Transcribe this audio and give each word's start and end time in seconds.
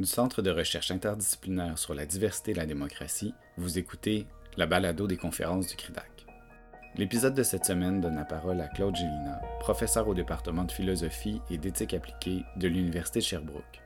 Du 0.00 0.06
Centre 0.06 0.40
de 0.40 0.50
recherche 0.50 0.90
interdisciplinaire 0.90 1.76
sur 1.76 1.92
la 1.92 2.06
diversité 2.06 2.52
et 2.52 2.54
la 2.54 2.64
démocratie, 2.64 3.34
vous 3.58 3.78
écoutez 3.78 4.26
la 4.56 4.64
balado 4.64 5.06
des 5.06 5.18
conférences 5.18 5.66
du 5.66 5.76
CRIDAC. 5.76 6.26
L'épisode 6.96 7.34
de 7.34 7.42
cette 7.42 7.66
semaine 7.66 8.00
donne 8.00 8.16
la 8.16 8.24
parole 8.24 8.62
à 8.62 8.68
Claude 8.68 8.96
Gélina, 8.96 9.42
professeur 9.58 10.08
au 10.08 10.14
département 10.14 10.64
de 10.64 10.72
philosophie 10.72 11.42
et 11.50 11.58
d'éthique 11.58 11.92
appliquée 11.92 12.42
de 12.56 12.66
l'Université 12.66 13.18
de 13.18 13.24
Sherbrooke. 13.26 13.82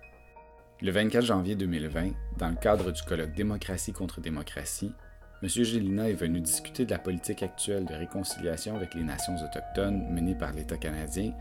Le 0.82 0.92
24 0.92 1.24
janvier 1.24 1.56
2020, 1.56 2.12
dans 2.38 2.48
le 2.50 2.54
cadre 2.54 2.92
du 2.92 3.02
colloque 3.02 3.34
Démocratie 3.34 3.92
contre 3.92 4.20
démocratie, 4.20 4.92
M. 5.42 5.48
Gélina 5.48 6.08
est 6.08 6.14
venu 6.14 6.40
discuter 6.40 6.84
de 6.84 6.92
la 6.92 7.00
politique 7.00 7.42
actuelle 7.42 7.86
de 7.86 7.94
réconciliation 7.94 8.76
avec 8.76 8.94
les 8.94 9.02
nations 9.02 9.34
autochtones 9.34 10.08
menée 10.12 10.36
par 10.36 10.52
l'État 10.52 10.76
canadien 10.76 11.32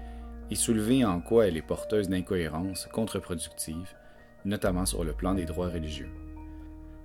et 0.49 0.55
soulever 0.55 1.05
en 1.05 1.21
quoi 1.21 1.47
elle 1.47 1.57
est 1.57 1.61
porteuse 1.61 2.09
d'incohérences 2.09 2.87
contre-productives, 2.91 3.93
notamment 4.45 4.85
sur 4.85 5.03
le 5.03 5.13
plan 5.13 5.33
des 5.33 5.45
droits 5.45 5.69
religieux. 5.69 6.09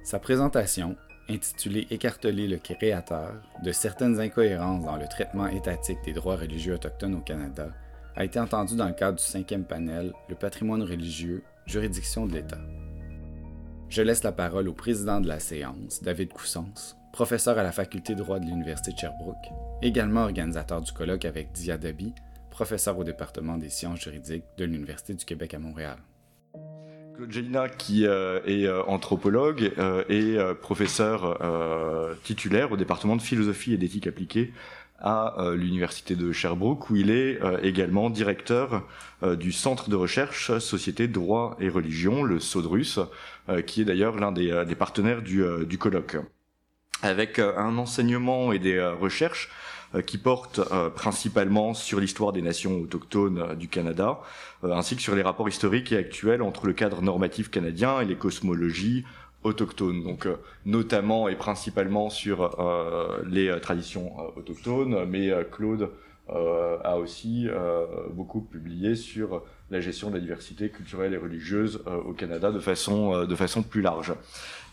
Sa 0.02 0.18
présentation, 0.18 0.96
intitulée 1.28 1.86
Écarteler 1.90 2.48
le 2.48 2.58
créateur 2.58 3.34
de 3.62 3.72
certaines 3.72 4.20
incohérences 4.20 4.84
dans 4.84 4.96
le 4.96 5.06
traitement 5.06 5.46
étatique 5.46 5.98
des 6.04 6.12
droits 6.12 6.36
religieux 6.36 6.74
autochtones 6.74 7.14
au 7.14 7.20
Canada, 7.20 7.70
a 8.16 8.24
été 8.24 8.40
entendue 8.40 8.76
dans 8.76 8.88
le 8.88 8.94
cadre 8.94 9.18
du 9.18 9.24
cinquième 9.24 9.64
panel 9.64 10.12
Le 10.28 10.34
patrimoine 10.34 10.82
religieux, 10.82 11.42
juridiction 11.66 12.26
de 12.26 12.32
l'État. 12.32 12.58
Je 13.88 14.02
laisse 14.02 14.22
la 14.22 14.32
parole 14.32 14.68
au 14.68 14.72
président 14.72 15.20
de 15.20 15.28
la 15.28 15.40
séance, 15.40 16.02
David 16.02 16.32
Coussens, 16.32 16.96
professeur 17.12 17.58
à 17.58 17.62
la 17.62 17.72
faculté 17.72 18.14
de 18.14 18.22
droit 18.22 18.38
de 18.38 18.44
l'Université 18.44 18.92
de 18.92 18.98
Sherbrooke, 18.98 19.36
également 19.82 20.24
organisateur 20.24 20.80
du 20.80 20.92
colloque 20.92 21.24
avec 21.24 21.52
Dia 21.52 21.78
Dabi, 21.78 22.12
professeur 22.50 22.98
au 22.98 23.04
département 23.04 23.56
des 23.56 23.70
sciences 23.70 24.00
juridiques 24.00 24.44
de 24.56 24.64
l'Université 24.64 25.14
du 25.14 25.24
Québec 25.24 25.54
à 25.54 25.58
Montréal. 25.58 25.98
Claude 27.18 27.70
qui 27.76 28.06
euh, 28.06 28.38
est 28.46 28.64
euh, 28.64 28.82
anthropologue 28.84 29.72
euh, 29.78 30.04
et 30.08 30.38
professeur 30.62 31.38
titulaire 32.22 32.70
au 32.70 32.76
département 32.76 33.16
de 33.16 33.22
philosophie 33.22 33.74
et 33.74 33.76
d'éthique 33.76 34.06
appliquée 34.06 34.52
à 35.00 35.36
l'université 35.54 36.16
de 36.16 36.32
Sherbrooke, 36.32 36.90
où 36.90 36.96
il 36.96 37.10
est 37.10 37.38
également 37.62 38.10
directeur 38.10 38.82
du 39.22 39.52
centre 39.52 39.90
de 39.90 39.94
recherche 39.94 40.58
Société, 40.58 41.06
droit 41.06 41.56
et 41.60 41.68
religion, 41.68 42.24
le 42.24 42.40
SODRUS, 42.40 42.98
qui 43.64 43.82
est 43.82 43.84
d'ailleurs 43.84 44.16
l'un 44.16 44.32
des, 44.32 44.74
partenaires 44.76 45.22
du, 45.22 45.78
colloque. 45.78 46.16
Avec 47.02 47.38
un 47.38 47.78
enseignement 47.78 48.52
et 48.52 48.58
des 48.58 48.84
recherches 48.84 49.50
qui 50.04 50.18
portent 50.18 50.60
euh, 50.72 50.90
principalement 50.90 51.74
sur 51.74 52.00
l'histoire 52.00 52.32
des 52.32 52.42
nations 52.42 52.80
autochtones 52.80 53.38
euh, 53.38 53.54
du 53.54 53.68
Canada, 53.68 54.20
ainsi 54.62 54.96
que 54.96 55.02
sur 55.02 55.14
les 55.14 55.22
rapports 55.22 55.48
historiques 55.48 55.92
et 55.92 55.96
actuels 55.96 56.42
entre 56.42 56.66
le 56.66 56.72
cadre 56.72 57.00
normatif 57.00 57.50
canadien 57.50 58.00
et 58.00 58.04
les 58.04 58.16
cosmologies 58.16 59.04
autochtones, 59.44 60.02
donc 60.02 60.26
notamment 60.66 61.28
et 61.28 61.36
principalement 61.36 62.10
sur 62.10 62.58
les 63.24 63.56
traditions 63.60 64.12
autochtones, 64.36 65.04
mais 65.04 65.30
Claude 65.52 65.90
a 66.28 66.96
aussi 66.96 67.46
beaucoup 68.10 68.40
publié 68.40 68.96
sur 68.96 69.44
la 69.70 69.80
gestion 69.80 70.08
de 70.08 70.14
la 70.14 70.20
diversité 70.20 70.70
culturelle 70.70 71.14
et 71.14 71.18
religieuse 71.18 71.84
au 72.04 72.14
Canada 72.14 72.50
de 72.50 72.58
façon, 72.58 73.26
de 73.26 73.34
façon 73.36 73.62
plus 73.62 73.80
large. 73.80 74.12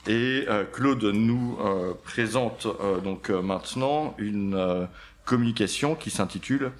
Et 0.07 0.45
Claude 0.71 1.03
nous 1.03 1.57
présente 2.03 2.67
donc 3.03 3.29
maintenant 3.29 4.15
une 4.17 4.87
communication 5.25 5.95
qui 5.95 6.11
s'intitule 6.11 6.71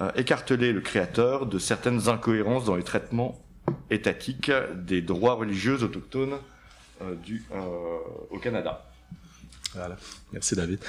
euh, 0.00 0.10
Écarteler 0.16 0.72
le 0.72 0.80
créateur 0.80 1.46
de 1.46 1.58
certaines 1.58 2.08
incohérences 2.08 2.64
dans 2.64 2.76
les 2.76 2.82
traitements 2.82 3.38
étatiques 3.90 4.50
des 4.74 5.02
droits 5.02 5.34
religieux 5.34 5.82
autochtones 5.82 6.38
euh, 7.02 7.14
euh, 7.52 7.98
au 8.30 8.38
Canada. 8.38 8.89
Voilà. 9.74 9.96
Merci 10.32 10.56
David. 10.56 10.80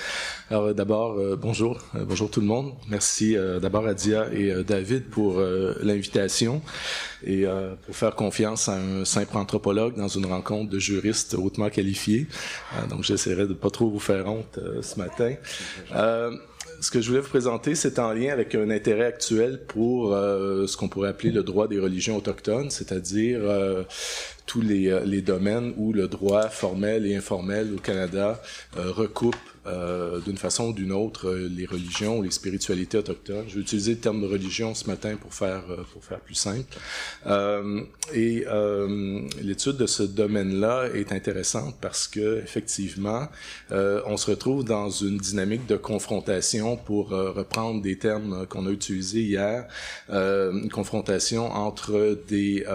Alors 0.49 0.73
d'abord, 0.73 1.15
bonjour, 1.37 1.79
bonjour 1.93 2.31
tout 2.31 2.41
le 2.41 2.47
monde. 2.47 2.73
Merci 2.89 3.35
d'abord 3.61 3.85
à 3.85 3.93
Dia 3.93 4.27
et 4.33 4.63
David 4.63 5.05
pour 5.09 5.39
l'invitation 5.81 6.61
et 7.23 7.45
pour 7.85 7.95
faire 7.95 8.15
confiance 8.15 8.69
à 8.69 8.77
un 8.77 9.05
simple 9.05 9.37
anthropologue 9.37 9.95
dans 9.95 10.07
une 10.07 10.25
rencontre 10.25 10.69
de 10.69 10.79
juristes 10.79 11.35
hautement 11.35 11.69
qualifiés. 11.69 12.27
donc 12.89 13.03
j'essaierai 13.03 13.47
de 13.47 13.53
pas 13.53 13.69
trop 13.69 13.89
vous 13.89 13.99
faire 13.99 14.27
honte 14.27 14.59
ce 14.81 14.97
matin 14.97 15.35
ce 16.81 16.89
que 16.89 16.99
je 16.99 17.09
voulais 17.09 17.21
vous 17.21 17.29
présenter, 17.29 17.75
c'est 17.75 17.99
en 17.99 18.11
lien 18.11 18.33
avec 18.33 18.55
un 18.55 18.69
intérêt 18.71 19.05
actuel 19.05 19.61
pour 19.67 20.13
euh, 20.13 20.65
ce 20.65 20.75
qu'on 20.75 20.89
pourrait 20.89 21.09
appeler 21.09 21.31
le 21.31 21.43
droit 21.43 21.67
des 21.67 21.79
religions 21.79 22.17
autochtones, 22.17 22.71
c'est-à-dire 22.71 23.39
euh, 23.43 23.83
tous 24.51 24.59
les, 24.59 24.89
euh, 24.89 25.05
les, 25.05 25.21
domaines 25.21 25.73
où 25.77 25.93
le 25.93 26.09
droit 26.09 26.49
formel 26.49 27.05
et 27.05 27.15
informel 27.15 27.73
au 27.73 27.79
Canada 27.79 28.41
recoupe 28.75 29.37
euh, 29.67 30.19
d'une 30.21 30.37
façon 30.37 30.69
ou 30.69 30.73
d'une 30.73 30.91
autre 30.91 31.29
euh, 31.29 31.47
les 31.47 31.67
religions 31.67 32.19
les 32.23 32.31
spiritualités 32.31 32.97
autochtones. 32.97 33.45
Je 33.47 33.55
vais 33.55 33.61
utiliser 33.61 33.91
le 33.91 33.99
terme 33.99 34.19
de 34.19 34.25
religion 34.25 34.73
ce 34.73 34.87
matin 34.87 35.15
pour 35.17 35.35
faire 35.35 35.61
euh, 35.69 35.83
pour 35.93 36.03
faire 36.03 36.19
plus 36.19 36.33
simple. 36.33 36.75
et 38.11 38.45
l'étude 39.43 39.77
de 39.77 39.85
ce 39.85 40.01
domaine-là 40.01 40.89
est 40.95 41.11
intéressante 41.11 41.75
parce 41.79 42.07
que 42.07 42.39
effectivement, 42.39 43.27
on 43.71 44.17
se 44.17 44.31
retrouve 44.31 44.63
dans 44.63 44.89
une 44.89 45.17
dynamique 45.17 45.67
de 45.67 45.77
confrontation 45.77 46.75
pour 46.75 47.09
reprendre 47.09 47.81
des 47.81 47.97
termes 47.97 48.47
qu'on 48.47 48.65
a 48.65 48.71
utilisés 48.71 49.21
hier, 49.21 49.67
une 50.09 50.69
confrontation 50.71 51.51
entre 51.51 52.19
des 52.27 52.65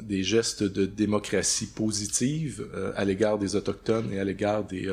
des 0.00 0.22
gestes 0.22 0.62
de 0.62 0.84
démocratie 0.84 1.66
positive 1.66 2.66
à 2.94 3.04
l'égard 3.04 3.38
des 3.38 3.56
autochtones 3.56 4.12
et 4.12 4.20
à 4.20 4.24
l'égard 4.24 4.64
des 4.64 4.88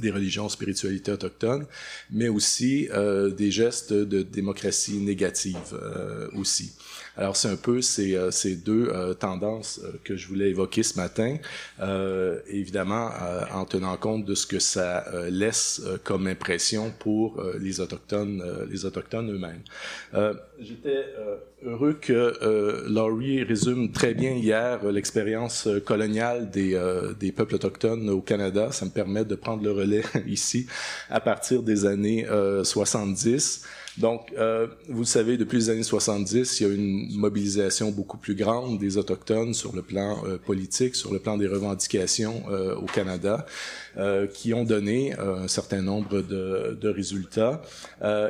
des 0.00 0.10
religions, 0.10 0.48
spiritualités 0.48 1.12
autochtones, 1.12 1.66
mais 2.10 2.28
aussi 2.28 2.88
euh, 2.92 3.30
des 3.30 3.50
gestes 3.50 3.92
de 3.92 4.22
démocratie 4.22 4.98
négative 4.98 5.56
euh, 5.72 6.28
aussi. 6.34 6.72
Alors 7.16 7.36
c'est 7.36 7.48
un 7.48 7.56
peu 7.56 7.80
ces, 7.80 8.16
euh, 8.16 8.30
ces 8.30 8.56
deux 8.56 8.88
euh, 8.88 9.14
tendances 9.14 9.80
euh, 9.84 9.92
que 10.02 10.16
je 10.16 10.26
voulais 10.26 10.50
évoquer 10.50 10.82
ce 10.82 10.96
matin, 10.96 11.36
évidemment 12.48 13.10
en 13.52 13.64
tenant 13.64 13.96
compte 13.96 14.24
de 14.24 14.34
ce 14.34 14.46
que 14.46 14.58
ça 14.58 15.04
laisse 15.30 15.82
comme 16.02 16.26
impression 16.26 16.92
pour 16.98 17.42
les 17.58 17.80
autochtones, 17.80 18.42
les 18.70 18.84
autochtones 18.84 19.30
eux-mêmes. 19.30 19.60
J'étais 20.58 21.04
heureux 21.64 21.94
que 22.00 22.84
Laurie 22.88 23.42
résume 23.42 23.92
très 23.92 24.14
bien 24.14 24.32
hier 24.32 24.84
l'expérience 24.90 25.68
coloniale 25.84 26.50
des, 26.50 26.80
des 27.18 27.32
peuples 27.32 27.56
autochtones 27.56 28.08
au 28.10 28.20
Canada. 28.20 28.72
Ça 28.72 28.84
me 28.84 28.90
permet 28.90 29.24
de 29.24 29.34
prendre 29.34 29.62
le 29.62 29.72
relais 29.72 30.02
ici 30.26 30.66
à 31.10 31.20
partir 31.20 31.62
des 31.62 31.86
années 31.86 32.26
70. 32.62 33.64
Donc, 33.98 34.32
euh, 34.36 34.66
vous 34.88 35.00
le 35.00 35.06
savez, 35.06 35.36
depuis 35.36 35.58
les 35.58 35.70
années 35.70 35.82
70, 35.84 36.60
il 36.60 36.66
y 36.66 36.70
a 36.70 36.74
une 36.74 37.16
mobilisation 37.16 37.92
beaucoup 37.92 38.18
plus 38.18 38.34
grande 38.34 38.78
des 38.78 38.96
Autochtones 38.96 39.54
sur 39.54 39.74
le 39.74 39.82
plan 39.82 40.24
euh, 40.26 40.36
politique, 40.36 40.96
sur 40.96 41.12
le 41.12 41.20
plan 41.20 41.36
des 41.36 41.46
revendications 41.46 42.42
euh, 42.50 42.74
au 42.74 42.86
Canada. 42.86 43.46
Euh, 43.96 44.26
qui 44.26 44.52
ont 44.52 44.64
donné 44.64 45.14
euh, 45.20 45.44
un 45.44 45.46
certain 45.46 45.80
nombre 45.80 46.20
de, 46.20 46.76
de 46.80 46.88
résultats, 46.88 47.62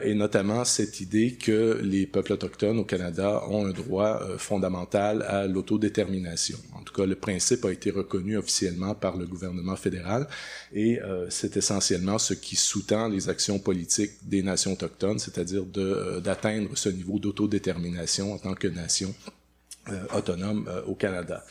et 0.02 0.14
notamment 0.14 0.64
cette 0.64 1.00
idée 1.00 1.32
que 1.32 1.80
les 1.82 2.06
peuples 2.06 2.34
autochtones 2.34 2.78
au 2.78 2.84
Canada 2.84 3.42
ont 3.48 3.66
un 3.66 3.70
droit 3.70 4.20
fondamental 4.36 5.22
à 5.22 5.46
l'autodétermination. 5.46 6.58
En 6.78 6.82
tout 6.82 6.92
cas, 6.92 7.06
le 7.06 7.14
principe 7.14 7.64
a 7.64 7.72
été 7.72 7.90
reconnu 7.90 8.36
officiellement 8.36 8.94
par 8.94 9.16
le 9.16 9.26
gouvernement 9.26 9.76
fédéral, 9.76 10.28
et 10.72 11.00
c'est 11.28 11.56
essentiellement 11.56 12.18
ce 12.18 12.34
qui 12.34 12.56
sous-tend 12.56 13.08
les 13.08 13.28
actions 13.28 13.58
politiques 13.58 14.12
des 14.22 14.42
nations 14.42 14.72
autochtones, 14.74 15.18
c'est-à-dire 15.18 15.53
d'atteindre 15.62 16.70
ce 16.74 16.88
niveau 16.88 17.18
d'autodétermination 17.18 18.32
en 18.32 18.38
tant 18.38 18.54
que 18.54 18.68
nation 18.68 19.14
autonome 20.14 20.66
au 20.86 20.94
Canada. 20.94 21.44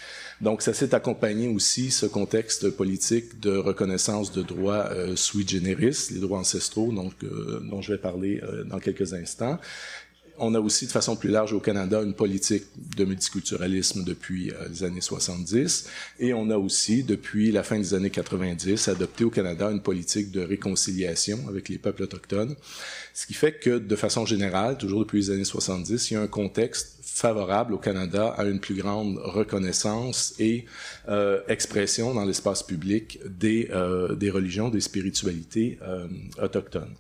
Donc, 0.43 0.61
ça 0.61 0.73
s'est 0.73 0.93
accompagné 0.93 1.47
aussi, 1.47 1.89
ce 1.89 2.05
contexte 2.05 2.69
politique 2.71 3.39
de 3.39 3.55
reconnaissance 3.55 4.33
de 4.33 4.41
droits 4.41 4.89
euh, 4.91 5.15
sui 5.15 5.47
generis, 5.47 6.09
les 6.11 6.19
droits 6.19 6.39
ancestraux, 6.39 6.91
euh, 6.91 7.59
dont 7.61 7.81
je 7.81 7.93
vais 7.93 7.97
parler 7.97 8.41
euh, 8.43 8.65
dans 8.65 8.79
quelques 8.79 9.13
instants. 9.13 9.57
On 10.37 10.55
a 10.55 10.59
aussi, 10.59 10.87
de 10.87 10.91
façon 10.91 11.15
plus 11.15 11.29
large 11.29 11.53
au 11.53 11.59
Canada, 11.59 12.01
une 12.01 12.13
politique 12.13 12.65
de 12.97 13.05
multiculturalisme 13.05 14.03
depuis 14.03 14.51
euh, 14.51 14.67
les 14.69 14.83
années 14.83 15.01
70, 15.01 15.89
et 16.19 16.33
on 16.33 16.49
a 16.49 16.57
aussi, 16.57 17.03
depuis 17.03 17.51
la 17.51 17.63
fin 17.63 17.77
des 17.77 17.93
années 17.93 18.09
90, 18.09 18.87
adopté 18.87 19.23
au 19.23 19.29
Canada 19.29 19.69
une 19.69 19.81
politique 19.81 20.31
de 20.31 20.41
réconciliation 20.41 21.39
avec 21.47 21.69
les 21.69 21.77
peuples 21.77 22.03
autochtones, 22.03 22.55
ce 23.13 23.27
qui 23.27 23.33
fait 23.33 23.59
que, 23.59 23.77
de 23.77 23.95
façon 23.95 24.25
générale, 24.25 24.77
toujours 24.77 25.01
depuis 25.01 25.19
les 25.19 25.29
années 25.29 25.43
70, 25.43 26.09
il 26.09 26.13
y 26.15 26.17
a 26.17 26.21
un 26.21 26.27
contexte 26.27 27.03
favorable 27.13 27.75
au 27.75 27.77
Canada 27.77 28.33
à 28.35 28.45
une 28.45 28.59
plus 28.59 28.73
grande 28.73 29.19
reconnaissance 29.19 30.33
et 30.39 30.65
euh, 31.09 31.41
expression 31.47 32.15
dans 32.15 32.25
l'espace 32.25 32.63
public 32.63 33.19
des, 33.23 33.69
euh, 33.71 34.15
des 34.15 34.31
religions, 34.31 34.69
des 34.69 34.81
spiritualités 34.81 35.77
euh, 35.83 36.07
autochtones. 36.41 36.95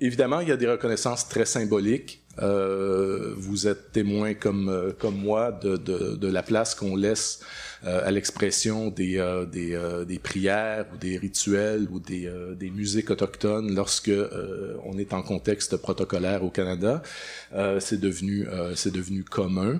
Euh, 0.00 0.06
évidemment, 0.06 0.40
il 0.40 0.48
y 0.48 0.52
a 0.52 0.56
des 0.56 0.68
reconnaissances 0.68 1.28
très 1.28 1.44
symboliques 1.44 2.20
vous 3.36 3.68
êtes 3.68 3.92
témoin 3.92 4.34
comme 4.34 4.92
comme 4.98 5.16
moi 5.16 5.52
de, 5.52 5.76
de, 5.76 6.16
de 6.16 6.26
la 6.26 6.42
place 6.42 6.74
qu'on 6.74 6.96
laisse 6.96 7.38
à 7.84 8.10
l'expression 8.10 8.88
des 8.90 9.24
des, 9.52 10.04
des, 10.04 10.18
prières 10.18 10.86
ou 10.92 10.96
des 10.96 11.16
rituels 11.16 11.86
ou 11.92 12.00
des, 12.00 12.28
des 12.56 12.70
musiques 12.70 13.10
autochtones 13.10 13.72
lorsque 13.72 14.10
on 14.84 14.98
est 14.98 15.12
en 15.12 15.22
contexte 15.22 15.76
protocolaire 15.76 16.42
au 16.42 16.50
Canada. 16.50 17.02
c'est 17.78 18.00
devenu 18.00 18.48
c'est 18.74 18.92
devenu 18.92 19.22
commun. 19.22 19.78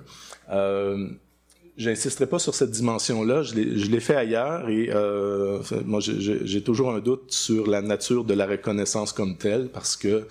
J'insisterai 1.76 2.26
pas 2.26 2.38
sur 2.38 2.54
cette 2.54 2.70
dimension-là. 2.70 3.42
Je 3.42 3.54
l'ai 3.54 4.00
fait 4.00 4.14
ailleurs 4.14 4.68
et 4.68 4.90
euh, 4.90 5.58
moi, 5.84 6.00
j'ai 6.00 6.62
toujours 6.62 6.92
un 6.92 7.00
doute 7.00 7.32
sur 7.32 7.66
la 7.66 7.82
nature 7.82 8.24
de 8.24 8.34
la 8.34 8.46
reconnaissance 8.46 9.12
comme 9.12 9.36
telle 9.36 9.68
parce 9.68 9.96
que 9.96 10.26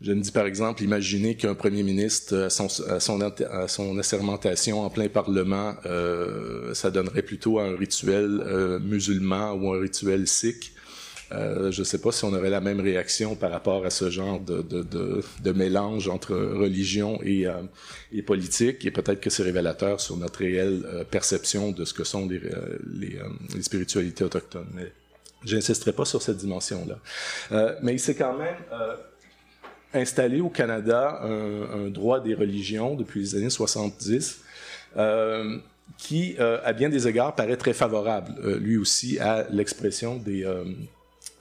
je 0.00 0.12
me 0.12 0.20
dis 0.20 0.30
par 0.30 0.46
exemple, 0.46 0.82
imaginez 0.84 1.36
qu'un 1.36 1.54
premier 1.54 1.82
ministre, 1.82 2.36
à 2.36 2.50
son, 2.50 2.66
à 2.88 3.00
son, 3.00 3.20
à 3.20 3.66
son 3.66 3.98
assermentation 3.98 4.82
en 4.82 4.90
plein 4.90 5.08
parlement, 5.08 5.74
euh, 5.86 6.72
ça 6.74 6.90
donnerait 6.90 7.22
plutôt 7.22 7.58
un 7.58 7.74
rituel 7.74 8.42
euh, 8.46 8.78
musulman 8.78 9.54
ou 9.54 9.72
un 9.72 9.80
rituel 9.80 10.28
sikh. 10.28 10.72
Euh, 11.32 11.70
je 11.70 11.80
ne 11.80 11.84
sais 11.84 11.98
pas 11.98 12.10
si 12.10 12.24
on 12.24 12.32
aurait 12.32 12.50
la 12.50 12.60
même 12.60 12.80
réaction 12.80 13.36
par 13.36 13.50
rapport 13.50 13.84
à 13.84 13.90
ce 13.90 14.08
genre 14.08 14.40
de, 14.40 15.52
mélange 15.52 16.08
entre 16.08 16.34
religion 16.34 17.20
et, 17.22 17.46
euh, 17.46 17.62
et 18.12 18.22
politique, 18.22 18.86
et 18.86 18.90
peut-être 18.90 19.20
que 19.20 19.30
c'est 19.30 19.42
révélateur 19.42 20.00
sur 20.00 20.16
notre 20.16 20.38
réelle 20.38 20.82
euh, 20.86 21.04
perception 21.04 21.72
de 21.72 21.84
ce 21.84 21.92
que 21.92 22.04
sont 22.04 22.28
les, 22.28 23.20
spiritualités 23.60 24.24
autochtones. 24.24 24.68
Mais 24.74 24.92
j'insisterai 25.44 25.92
pas 25.92 26.04
sur 26.04 26.22
cette 26.22 26.38
dimension-là. 26.38 27.76
mais 27.82 27.92
il 27.92 28.00
s'est 28.00 28.14
quand 28.14 28.36
même 28.36 28.56
installé 29.92 30.40
au 30.40 30.48
Canada 30.48 31.20
un, 31.22 31.88
droit 31.88 32.20
des 32.20 32.34
religions 32.34 32.94
depuis 32.94 33.20
les 33.20 33.34
années 33.36 33.50
70. 33.50 34.40
Euh, 34.96 35.58
qui, 35.96 36.36
à 36.38 36.72
bien 36.74 36.90
des 36.90 37.08
égards, 37.08 37.34
paraît 37.34 37.56
très 37.56 37.72
favorable, 37.72 38.34
lui 38.58 38.76
aussi, 38.76 39.18
à 39.18 39.46
l'expression 39.50 40.16
des, 40.16 40.44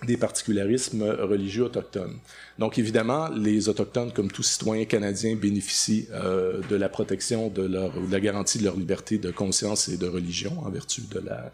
des 0.06 0.18
particularismes 0.18 1.04
religieux 1.04 1.64
autochtones. 1.64 2.18
Donc 2.60 2.78
évidemment, 2.78 3.30
les 3.30 3.68
autochtones, 3.68 4.12
comme 4.12 4.32
tout 4.32 4.44
citoyen 4.44 4.86
canadien, 4.86 5.36
bénéficient 5.36 6.08
euh, 6.12 6.62
de 6.70 6.76
la 6.76 6.90
protection 6.90 7.50
de 7.50 7.64
leur, 7.64 7.92
de 7.94 8.12
la 8.12 8.20
garantie 8.20 8.60
de 8.60 8.64
leur 8.64 8.76
liberté 8.76 9.18
de 9.18 9.32
conscience 9.32 9.90
et 9.90 9.98
de 9.98 10.08
religion 10.08 10.60
en 10.66 10.70
vertu 10.70 11.02
de 11.10 11.20
la, 11.20 11.52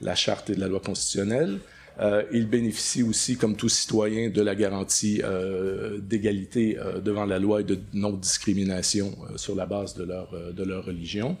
la 0.00 0.14
charte 0.14 0.50
et 0.50 0.54
de 0.54 0.60
la 0.60 0.68
loi 0.68 0.80
constitutionnelle. 0.80 1.60
Euh, 2.00 2.22
ils 2.32 2.46
bénéficient 2.46 3.02
aussi, 3.02 3.36
comme 3.36 3.56
tout 3.56 3.68
citoyen, 3.68 4.30
de 4.30 4.40
la 4.40 4.54
garantie 4.54 5.20
euh, 5.24 5.98
d'égalité 5.98 6.78
euh, 6.78 7.00
devant 7.00 7.24
la 7.24 7.40
loi 7.40 7.62
et 7.62 7.64
de 7.64 7.78
non-discrimination 7.92 9.18
euh, 9.30 9.36
sur 9.36 9.56
la 9.56 9.66
base 9.66 9.94
de 9.94 10.04
leur, 10.04 10.32
euh, 10.32 10.52
de 10.52 10.62
leur 10.62 10.84
religion. 10.84 11.36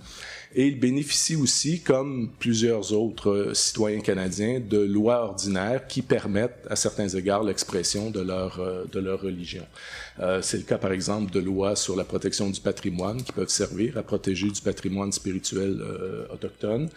Et 0.54 0.66
ils 0.66 0.78
bénéficient 0.78 1.36
aussi, 1.36 1.80
comme 1.80 2.30
plusieurs 2.38 2.92
autres 2.92 3.52
citoyens 3.54 4.00
canadiens, 4.00 4.60
de 4.60 4.78
lois 4.78 5.24
ordinaires 5.24 5.86
qui 5.86 6.02
permettent, 6.02 6.66
à 6.70 6.76
certains 6.76 7.08
égards, 7.08 7.42
l'expression 7.42 8.10
de 8.10 8.20
leur, 8.20 8.60
de 8.90 8.98
leur 8.98 9.20
religion. 9.20 9.64
C'est 10.42 10.56
le 10.56 10.64
cas, 10.64 10.78
par 10.78 10.90
exemple, 10.92 11.32
de 11.32 11.38
lois 11.38 11.76
sur 11.76 11.94
la 11.94 12.02
protection 12.02 12.50
du 12.50 12.60
patrimoine 12.60 13.22
qui 13.22 13.30
peuvent 13.30 13.48
servir 13.48 13.96
à 13.98 14.02
protéger 14.02 14.50
du 14.50 14.60
patrimoine 14.60 15.12
spirituel 15.12 15.80
autochtone, 16.32 16.88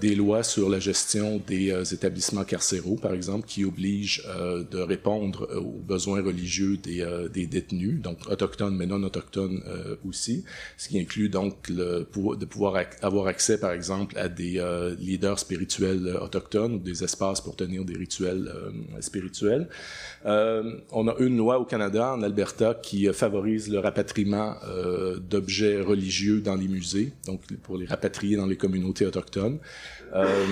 des 0.00 0.14
lois 0.14 0.42
sur 0.42 0.68
la 0.68 0.78
gestion 0.78 1.40
des 1.46 1.94
établissements 1.94 2.44
carcéraux 2.44 2.96
par 2.96 3.14
exemple, 3.14 3.46
qui 3.46 3.64
oblige 3.64 4.22
euh, 4.26 4.64
de 4.70 4.78
répondre 4.78 5.48
euh, 5.50 5.60
aux 5.60 5.80
besoins 5.86 6.22
religieux 6.22 6.76
des, 6.76 7.00
euh, 7.00 7.28
des 7.28 7.46
détenus, 7.46 8.00
donc 8.00 8.18
autochtones 8.28 8.76
mais 8.76 8.86
non 8.86 9.02
autochtones 9.02 9.62
aussi, 10.06 10.44
ce 10.76 10.88
qui 10.88 10.98
inclut 10.98 11.28
donc 11.28 11.68
le, 11.68 12.06
de 12.38 12.44
pouvoir 12.44 12.71
avoir 13.00 13.26
accès, 13.26 13.58
par 13.58 13.72
exemple, 13.72 14.18
à 14.18 14.28
des 14.28 14.62
leaders 14.98 15.38
spirituels 15.38 16.16
autochtones 16.20 16.74
ou 16.74 16.78
des 16.78 17.04
espaces 17.04 17.40
pour 17.40 17.56
tenir 17.56 17.84
des 17.84 17.96
rituels 17.96 18.52
spirituels. 19.00 19.68
on 20.24 21.08
a 21.08 21.14
une 21.18 21.36
loi 21.36 21.58
au 21.58 21.64
Canada, 21.64 22.12
en 22.14 22.22
Alberta, 22.22 22.74
qui 22.74 23.06
favorise 23.12 23.68
le 23.68 23.78
rapatriement 23.78 24.56
d'objets 25.28 25.80
religieux 25.80 26.40
dans 26.40 26.56
les 26.56 26.68
musées, 26.68 27.12
donc 27.26 27.40
pour 27.62 27.76
les 27.76 27.86
rapatrier 27.86 28.36
dans 28.36 28.46
les 28.46 28.56
communautés 28.56 29.06
autochtones. 29.06 29.58
Euh, 30.14 30.46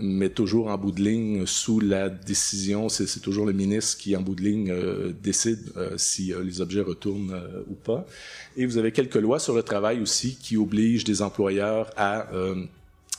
mais 0.00 0.28
toujours 0.28 0.68
en 0.68 0.78
bout 0.78 0.92
de 0.92 1.02
ligne 1.02 1.46
sous 1.46 1.80
la 1.80 2.08
décision, 2.08 2.88
c'est 2.88 3.20
toujours 3.20 3.44
le 3.44 3.52
ministre 3.52 3.98
qui 3.98 4.14
en 4.14 4.20
bout 4.20 4.36
de 4.36 4.42
ligne 4.42 4.70
euh, 4.70 5.12
décide 5.20 5.72
euh, 5.76 5.94
si 5.96 6.32
les 6.42 6.60
objets 6.60 6.80
retournent 6.80 7.36
ou 7.68 7.74
pas. 7.74 8.06
Et 8.56 8.66
vous 8.66 8.78
avez 8.78 8.92
quelques 8.92 9.16
lois 9.16 9.40
sur 9.40 9.54
le 9.54 9.62
travail 9.62 10.00
aussi 10.00 10.36
qui 10.36 10.56
obligent 10.56 11.04
des 11.04 11.22
employeurs 11.22 11.43
à 11.96 12.26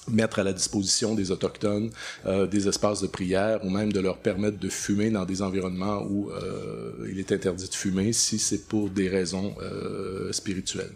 mettre 0.08 0.40
à 0.40 0.44
la 0.44 0.54
disposition 0.54 1.16
des 1.16 1.32
autochtones 1.32 1.90
euh, 2.26 2.48
des 2.48 2.68
espaces 2.68 3.02
de 3.02 3.08
prière 3.08 3.64
ou 3.66 3.70
même 3.70 3.92
de 3.92 4.00
leur 4.00 4.18
permettre 4.18 4.60
de 4.60 4.70
fumer 4.70 5.10
dans 5.10 5.26
des 5.26 5.42
environnements 5.42 6.04
où 6.04 6.30
euh, 6.32 7.08
il 7.10 7.20
est 7.20 7.32
interdit 7.32 7.68
de 7.68 7.74
fumer 7.74 8.14
si 8.14 8.40
c'est 8.40 8.68
pour 8.68 8.90
des 8.90 9.10
raisons 9.10 9.56
euh, 9.62 10.32
spirituelles. 10.32 10.92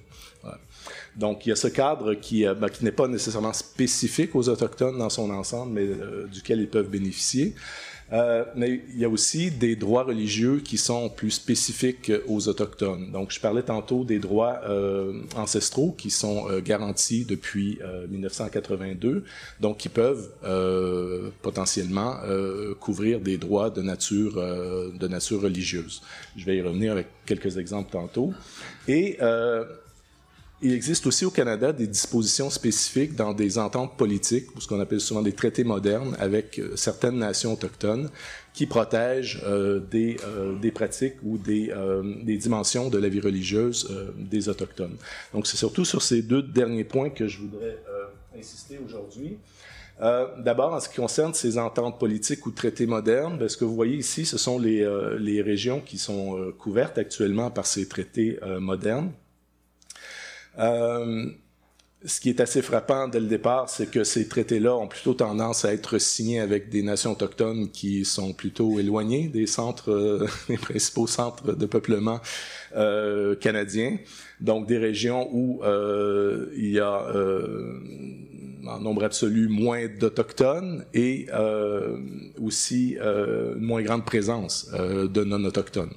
Donc, 1.16 1.46
il 1.46 1.50
y 1.50 1.52
a 1.52 1.56
ce 1.56 1.68
cadre 1.68 2.14
qui, 2.14 2.46
euh, 2.46 2.54
ben, 2.54 2.70
qui 2.70 2.84
n'est 2.84 2.92
pas 2.92 3.08
nécessairement 3.08 3.54
spécifique 3.54 4.36
aux 4.36 4.48
Autochtones 4.48 4.98
dans 4.98 5.10
son 5.10 5.30
ensemble, 5.32 5.74
mais 5.74 5.86
euh, 5.86 6.28
duquel 6.28 6.60
ils 6.60 6.70
peuvent 6.70 6.90
bénéficier. 6.90 7.56
Euh, 8.12 8.44
mais 8.56 8.82
il 8.90 9.00
y 9.00 9.06
a 9.06 9.10
aussi 9.10 9.52
des 9.52 9.76
droits 9.76 10.04
religieux 10.04 10.62
qui 10.64 10.78
sont 10.78 11.10
plus 11.10 11.32
spécifiques 11.32 12.12
aux 12.28 12.48
autochtones. 12.48 13.12
Donc, 13.12 13.32
je 13.32 13.40
parlais 13.40 13.64
tantôt 13.64 14.04
des 14.04 14.20
droits 14.20 14.62
euh, 14.68 15.22
ancestraux 15.36 15.92
qui 15.98 16.10
sont 16.10 16.50
euh, 16.50 16.62
garantis 16.62 17.26
depuis 17.26 17.80
1982, 18.10 19.24
donc 19.60 19.78
qui 19.78 19.90
peuvent 19.90 20.30
potentiellement 21.42 22.18
couvrir 22.80 23.20
des 23.20 23.38
droits 23.38 23.70
de 23.70 23.82
nature 23.82 24.36
de 24.36 25.08
nature 25.08 25.42
religieuse. 25.42 26.02
Je 26.36 26.46
vais 26.46 26.58
y 26.58 26.62
revenir 26.62 26.92
avec 26.92 27.08
quelques 27.26 27.58
exemples 27.58 27.92
tantôt. 27.92 28.34
Et 28.88 29.18
il 30.62 30.74
existe 30.74 31.08
aussi 31.08 31.24
au 31.24 31.32
Canada 31.32 31.72
des 31.72 31.88
dispositions 31.88 32.50
spécifiques 32.50 33.16
dans 33.16 33.34
des 33.34 33.58
ententes 33.58 33.96
politiques, 33.96 34.54
ou 34.56 34.62
ce 34.62 34.68
qu'on 34.68 34.80
appelle 34.82 35.00
souvent 35.00 35.22
des 35.22 35.32
traités 35.32 35.64
modernes, 35.64 36.18
avec 36.20 36.60
euh, 36.60 36.76
certaines 36.76 37.18
nations 37.18 37.54
autochtones 37.54 38.10
qui 38.54 38.66
protègent 38.66 39.42
euh, 39.46 39.80
des, 39.80 40.18
euh, 40.26 40.60
des, 40.60 40.72
pratiques 40.72 41.16
ou 41.24 41.38
des, 41.38 41.72
dimensions 42.38 42.90
de 42.90 42.98
la 42.98 43.08
vie 43.08 43.22
religieuse 43.22 43.90
des 44.18 44.50
Autochtones. 44.50 44.98
Donc 45.34 45.48
c'est 45.48 45.58
surtout 45.58 45.86
sur 45.86 46.02
ces 46.02 46.22
deux 46.22 46.42
derniers 46.42 46.84
points 46.84 47.10
que 47.10 47.28
je 47.28 47.40
voudrais 47.40 47.78
insister 48.38 48.80
aujourd'hui. 48.86 49.38
D'abord, 50.00 50.74
en 50.74 50.80
ce 50.80 50.88
qui 50.88 50.96
concerne 50.96 51.34
ces 51.34 51.58
ententes 51.58 52.00
politiques 52.00 52.46
ou 52.46 52.52
traités 52.52 52.86
modernes, 52.86 53.38
ben, 53.38 53.50
ce 53.50 53.58
que 53.58 53.66
vous 53.66 53.76
voyez 53.76 53.98
ici, 53.98 54.26
ce 54.26 54.38
sont 54.38 54.58
les 54.58 55.42
régions 55.42 55.82
qui 55.82 55.98
sont 55.98 56.54
couvertes 56.58 56.98
actuellement 56.98 57.52
par 57.52 57.66
ces 57.66 57.88
traités 57.88 58.40
modernes. 58.60 59.12
Euh, 60.60 61.32
ce 62.06 62.22
qui 62.22 62.30
est 62.30 62.40
assez 62.40 62.62
frappant 62.62 63.10
dès 63.10 63.20
le 63.20 63.28
départ, 63.28 63.70
c'est 63.70 63.92
que 63.92 64.06
ces 64.06 64.30
traités-là 64.30 64.74
ont 64.76 64.88
plutôt 64.88 65.14
tendance 65.14 65.66
à 65.66 65.74
être 65.74 65.98
signés 65.98 66.40
avec 66.40 66.70
des 66.70 66.82
nations 66.82 67.12
autochtones 67.12 67.70
qui 67.72 68.06
sont 68.06 68.32
plutôt 68.32 68.80
éloignées 68.80 69.28
des 69.28 69.48
centres, 69.48 69.92
euh, 69.92 70.28
des 70.48 70.58
principaux 70.58 71.08
centres 71.08 71.54
de 71.54 71.66
peuplement 71.66 72.22
euh, 72.76 73.36
canadiens. 73.36 73.98
Donc 74.40 74.66
des 74.66 74.78
régions 74.78 75.28
où 75.34 75.62
euh, 75.64 76.48
il 76.56 76.72
y 76.72 76.80
a 76.80 77.06
euh, 77.14 77.74
en 78.66 78.80
nombre 78.80 79.04
absolu 79.04 79.50
moins 79.50 79.88
d'autochtones 79.88 80.86
et 80.94 81.28
aussi 82.42 82.98
une 82.98 83.62
moins 83.62 83.82
grande 83.82 84.06
présence 84.06 84.70
de 84.72 85.24
non-autochtones. 85.24 85.94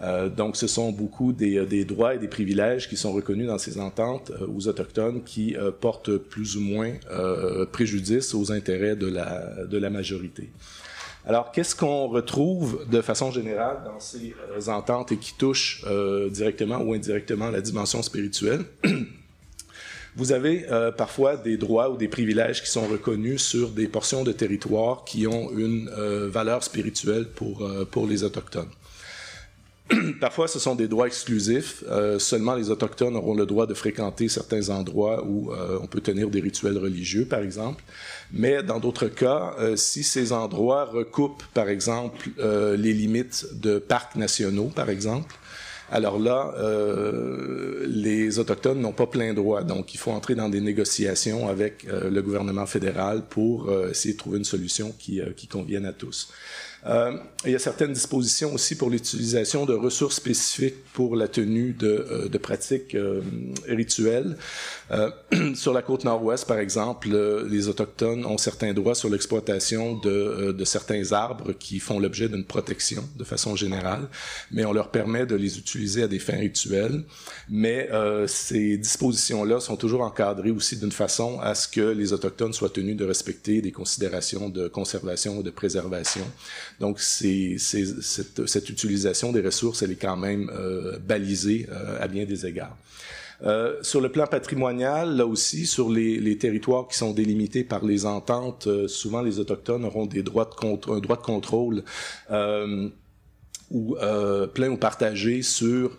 Euh, 0.00 0.28
donc, 0.28 0.56
ce 0.56 0.66
sont 0.66 0.90
beaucoup 0.90 1.32
des, 1.32 1.58
euh, 1.58 1.66
des, 1.66 1.84
droits 1.84 2.14
et 2.14 2.18
des 2.18 2.28
privilèges 2.28 2.88
qui 2.88 2.96
sont 2.96 3.12
reconnus 3.12 3.46
dans 3.46 3.58
ces 3.58 3.78
ententes 3.78 4.30
euh, 4.30 4.46
aux 4.46 4.66
autochtones 4.68 5.22
qui 5.22 5.56
portent 5.80 6.16
plus 6.16 6.56
ou 6.56 6.60
moins 6.60 6.92
préjudice 7.72 8.34
aux 8.34 8.52
intérêts 8.52 8.96
de 8.96 9.06
la, 9.06 9.90
majorité. 9.90 10.50
Alors, 11.26 11.52
qu'est-ce 11.52 11.76
qu'on 11.76 12.08
retrouve 12.08 12.86
de 12.90 13.00
façon 13.00 13.30
générale 13.30 13.78
dans 13.84 14.00
ces 14.00 14.34
ententes 14.68 15.12
et 15.12 15.16
qui 15.16 15.34
touchent 15.34 15.84
directement 16.30 16.78
ou 16.78 16.94
indirectement 16.94 17.50
la 17.50 17.60
dimension 17.60 18.02
spirituelle? 18.02 18.64
Vous 20.16 20.32
avez 20.32 20.66
parfois 20.96 21.36
des 21.36 21.56
droits 21.56 21.90
ou 21.90 21.96
des 21.96 22.08
privilèges 22.08 22.62
qui 22.62 22.70
sont 22.70 22.86
reconnus 22.86 23.42
sur 23.42 23.70
des 23.70 23.88
portions 23.88 24.24
de 24.24 24.32
territoire 24.32 25.04
qui 25.04 25.26
ont 25.26 25.50
une 25.56 25.90
valeur 26.28 26.62
spirituelle 26.62 27.26
pour 27.28 28.06
les 28.06 28.24
Autochtones. 28.24 28.70
Parfois, 30.20 30.48
ce 30.48 30.58
sont 30.58 30.74
des 30.74 30.88
droits 30.88 31.06
exclusifs. 31.06 31.84
Euh, 31.88 32.18
seulement 32.18 32.54
les 32.54 32.70
Autochtones 32.70 33.16
auront 33.16 33.34
le 33.34 33.46
droit 33.46 33.66
de 33.66 33.74
fréquenter 33.74 34.28
certains 34.28 34.70
endroits 34.70 35.24
où 35.26 35.52
euh, 35.52 35.78
on 35.82 35.86
peut 35.86 36.00
tenir 36.00 36.30
des 36.30 36.40
rituels 36.40 36.78
religieux, 36.78 37.24
par 37.24 37.40
exemple. 37.40 37.82
Mais 38.32 38.62
dans 38.62 38.80
d'autres 38.80 39.08
cas, 39.08 39.54
euh, 39.58 39.76
si 39.76 40.02
ces 40.02 40.32
endroits 40.32 40.84
recoupent, 40.84 41.42
par 41.54 41.68
exemple, 41.68 42.30
les 42.38 42.92
limites 42.92 43.46
de 43.60 43.78
parcs 43.78 44.16
nationaux, 44.16 44.70
par 44.74 44.90
exemple, 44.90 45.34
Alors 45.90 46.18
là, 46.18 46.54
les 47.86 48.38
Autochtones 48.38 48.80
n'ont 48.80 48.94
pas 48.94 49.06
plein 49.06 49.34
droit, 49.34 49.62
donc 49.62 49.92
il 49.94 49.98
faut 49.98 50.10
entrer 50.10 50.34
dans 50.34 50.48
des 50.48 50.62
négociations 50.62 51.48
avec 51.48 51.84
le 51.84 52.22
gouvernement 52.22 52.64
fédéral 52.66 53.22
pour 53.28 53.70
essayer 53.90 54.14
de 54.14 54.18
trouver 54.18 54.38
une 54.38 54.44
solution 54.44 54.94
qui 54.98 55.46
convienne 55.48 55.84
à 55.84 55.92
tous. 55.92 56.28
Euh, 56.86 57.16
il 57.44 57.52
y 57.52 57.54
a 57.54 57.58
certaines 57.58 57.92
dispositions 57.92 58.54
aussi 58.54 58.76
pour 58.76 58.90
l'utilisation 58.90 59.66
de 59.66 59.72
ressources 59.72 60.16
spécifiques 60.16 60.84
pour 60.92 61.16
la 61.16 61.28
tenue 61.28 61.72
de, 61.72 61.88
euh, 61.88 62.38
pratiques 62.38 62.94
euh, 62.94 63.20
rituelles. 63.68 64.36
Sur 65.54 65.72
la 65.72 65.80
côte 65.80 66.04
nord-ouest, 66.04 66.46
par 66.46 66.58
exemple, 66.58 67.08
les 67.48 67.68
Autochtones 67.68 68.26
ont 68.26 68.36
certains 68.36 68.74
droits 68.74 68.94
sur 68.94 69.08
l'exploitation 69.08 69.96
de, 69.96 70.52
de, 70.52 70.64
certains 70.66 71.12
arbres 71.12 71.52
qui 71.52 71.78
font 71.78 71.98
l'objet 71.98 72.28
d'une 72.28 72.44
protection 72.44 73.02
de 73.16 73.24
façon 73.24 73.56
générale, 73.56 74.08
mais 74.50 74.66
on 74.66 74.72
leur 74.74 74.90
permet 74.90 75.24
de 75.24 75.34
les 75.34 75.56
utiliser 75.56 76.02
à 76.02 76.08
des 76.08 76.18
fins 76.18 76.36
rituelles. 76.36 77.04
Mais 77.48 77.88
ces 78.26 78.76
dispositions-là 78.76 79.60
sont 79.60 79.76
toujours 79.76 80.02
encadrées 80.02 80.50
aussi 80.50 80.76
d'une 80.76 80.92
façon 80.92 81.40
à 81.40 81.54
ce 81.54 81.68
que 81.68 81.80
les 81.80 82.12
Autochtones 82.12 82.52
soient 82.52 82.68
tenus 82.68 82.96
de 82.96 83.06
respecter 83.06 83.62
des 83.62 83.72
considérations 83.72 84.50
de 84.50 84.68
conservation 84.68 85.38
ou 85.38 85.42
de 85.42 85.50
préservation. 85.50 86.26
Donc, 86.80 87.00
cette, 87.00 88.68
utilisation 88.68 89.32
des 89.32 89.40
ressources, 89.40 89.82
elle 89.82 89.92
est 89.92 89.96
quand 90.00 90.16
même 90.16 90.50
euh, 90.54 90.98
balisée 90.98 91.66
euh, 91.70 91.98
à 92.00 92.08
bien 92.08 92.24
des 92.24 92.46
égards. 92.46 92.76
Euh, 93.44 93.82
sur 93.82 94.00
le 94.00 94.08
plan 94.08 94.26
patrimonial, 94.26 95.16
là 95.16 95.26
aussi, 95.26 95.66
sur 95.66 95.90
les, 95.90 96.38
territoires 96.38 96.86
qui 96.86 96.96
sont 96.96 97.12
délimités 97.12 97.64
par 97.64 97.84
les 97.84 98.06
ententes, 98.06 98.68
souvent 98.86 99.20
les 99.20 99.40
autochtones 99.40 99.84
auront 99.84 100.06
des 100.06 100.22
droits 100.22 100.44
de 100.44 100.92
un 100.92 101.00
droit 101.00 101.16
de 101.16 101.22
contrôle 101.22 101.82
ou 103.70 103.96
plein 104.54 104.68
ou 104.70 104.76
partagé 104.76 105.42
sur 105.42 105.90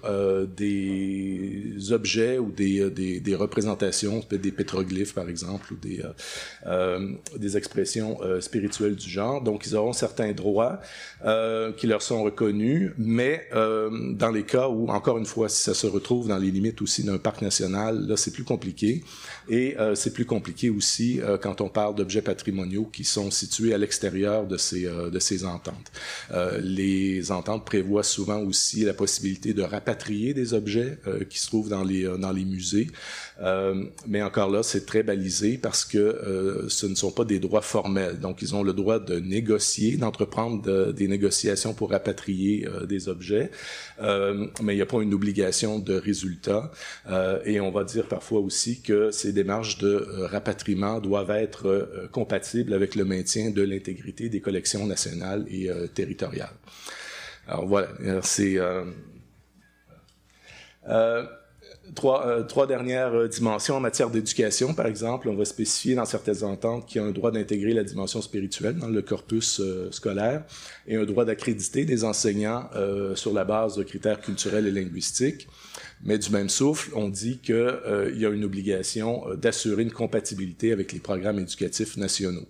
des 0.56 1.53
objets 1.92 2.38
ou 2.38 2.52
des, 2.52 2.82
euh, 2.82 2.90
des, 2.90 3.20
des 3.20 3.36
représentations, 3.36 4.24
des 4.30 4.52
pétroglyphes 4.52 5.14
par 5.14 5.30
exemple, 5.30 5.74
ou 5.74 5.76
des, 5.76 6.02
euh, 6.02 6.10
euh 6.68 7.10
des 7.38 7.58
expressions 7.58 8.20
spirituelles 8.40 8.96
du 8.96 9.10
genre. 9.10 9.42
Donc 9.42 9.66
ils 9.66 9.76
auront 9.76 9.94
certains 9.94 10.32
droits 10.32 10.80
qui 11.78 11.88
leur 11.88 12.02
sont 12.02 12.24
reconnus, 12.24 12.92
mais 12.98 13.48
dans 13.54 14.32
les 14.32 14.44
cas 14.44 14.68
où, 14.70 14.88
encore 14.90 15.18
une 15.18 15.26
fois, 15.26 15.50
si 15.50 15.62
ça 15.62 15.74
se 15.74 15.88
retrouve 15.88 16.28
dans 16.28 16.38
les 16.38 16.52
limites 16.52 16.82
aussi 16.82 17.04
d'un 17.04 17.18
parc 17.18 17.42
national, 17.42 18.08
là 18.08 18.18
c'est 18.18 18.32
plus 18.32 18.44
compliqué. 18.44 19.04
Et 19.50 19.76
c'est 19.96 20.14
plus 20.14 20.26
compliqué 20.26 20.70
aussi 20.70 21.20
quand 21.42 21.62
on 21.62 21.70
parle 21.70 21.96
d'objets 21.96 22.22
patrimoniaux 22.22 22.86
qui 22.86 23.04
sont 23.04 23.32
situés 23.32 23.74
à 23.74 23.78
l'extérieur 23.78 24.46
de 24.48 24.58
ces, 24.58 25.46
ententes. 25.46 25.92
les 26.62 27.32
ententes 27.32 27.66
prévoit 27.66 28.04
souvent 28.04 28.40
aussi 28.40 28.84
la 28.84 28.94
possibilité 28.94 29.54
de 29.54 29.62
rapatrier 29.62 30.34
des 30.34 30.54
objets 30.54 30.98
qui 31.30 31.40
se 31.40 31.48
trouvent 31.48 31.63
dans 31.70 31.84
les, 31.84 32.06
euh, 32.06 32.18
dans 32.18 32.32
les 32.32 32.46
musées. 32.46 32.88
Euh, 33.42 33.86
mais 34.08 34.22
encore 34.22 34.50
là, 34.50 34.64
c'est 34.64 34.86
très 34.86 35.04
balisé 35.04 35.58
parce 35.58 35.86
que 35.86 35.98
euh, 35.98 36.70
ce 36.70 36.86
ne 36.86 36.96
sont 36.96 37.12
pas 37.12 37.26
des 37.26 37.40
droits 37.40 37.62
formels. 37.62 38.20
Donc, 38.20 38.42
ils 38.42 38.56
ont 38.56 38.64
le 38.64 38.74
droit 38.74 39.00
de 39.00 39.20
négocier, 39.20 39.98
d'entreprendre 39.98 40.92
des 40.92 41.08
négociations 41.08 41.74
pour 41.74 41.92
rapatrier 41.92 42.68
des 42.88 43.10
objets, 43.10 43.52
mais 44.02 44.74
il 44.74 44.76
n'y 44.76 44.82
a 44.82 44.86
pas 44.86 45.02
une 45.02 45.14
obligation 45.14 45.80
de 45.80 45.96
résultat. 45.96 46.72
et 47.46 47.60
on 47.60 47.72
va 47.72 47.84
dire 47.84 48.08
parfois 48.08 48.40
aussi 48.40 48.82
que 48.82 49.12
ces 49.12 49.34
démarches 49.34 49.78
de 49.78 50.06
rapatriement 50.32 51.00
doivent 51.00 51.32
être 51.32 52.08
compatibles 52.12 52.74
avec 52.74 52.96
le 52.96 53.06
maintien 53.06 53.52
de 53.52 53.62
l'intégrité 53.62 54.30
des 54.30 54.42
collections 54.42 54.86
nationales 54.86 55.46
et 55.50 55.70
territoriales. 55.94 56.56
Alors 57.48 57.68
voilà, 57.68 57.90
c'est 58.22 58.58
trois, 61.96 62.26
euh, 62.28 62.44
trois 62.44 62.68
dernières 62.68 63.14
euh, 63.14 63.28
dimensions 63.28 63.76
en 63.76 63.80
matière 63.80 64.10
d'éducation, 64.10 64.74
par 64.74 64.88
exemple. 64.88 65.30
On 65.30 65.36
va 65.36 65.46
spécifier 65.46 65.96
dans 65.96 66.06
certaines 66.06 66.44
ententes 66.44 66.88
qu'il 66.88 67.02
y 67.02 67.04
a 67.04 67.08
un 67.08 67.12
droit 67.12 67.32
d'intégrer 67.32 67.74
la 67.74 67.84
dimension 67.84 68.22
spirituelle 68.22 68.76
dans 68.76 68.88
le 68.88 69.02
corpus 69.02 69.60
euh, 69.60 69.90
scolaire 69.92 70.44
et 70.88 70.96
un 70.96 71.06
droit 71.06 71.26
d'accréditer 71.26 71.86
des 71.86 72.04
enseignants 72.04 72.70
sur 73.16 73.34
la 73.34 73.46
base 73.46 73.76
de 73.76 73.84
critères 73.84 74.20
culturels 74.20 74.68
et 74.68 74.72
linguistiques. 74.72 75.48
Mais 76.04 76.18
du 76.18 76.30
même 76.32 76.50
souffle, 76.50 76.92
on 76.96 77.10
dit 77.10 77.40
qu'il 77.40 78.14
y 78.16 78.26
a 78.26 78.30
une 78.30 78.44
obligation 78.44 79.24
d'assurer 79.36 79.84
une 79.84 79.92
compatibilité 79.92 80.72
avec 80.72 80.92
les 80.92 81.00
programmes 81.00 81.40
éducatifs 81.40 81.98
nationaux. 81.98 82.48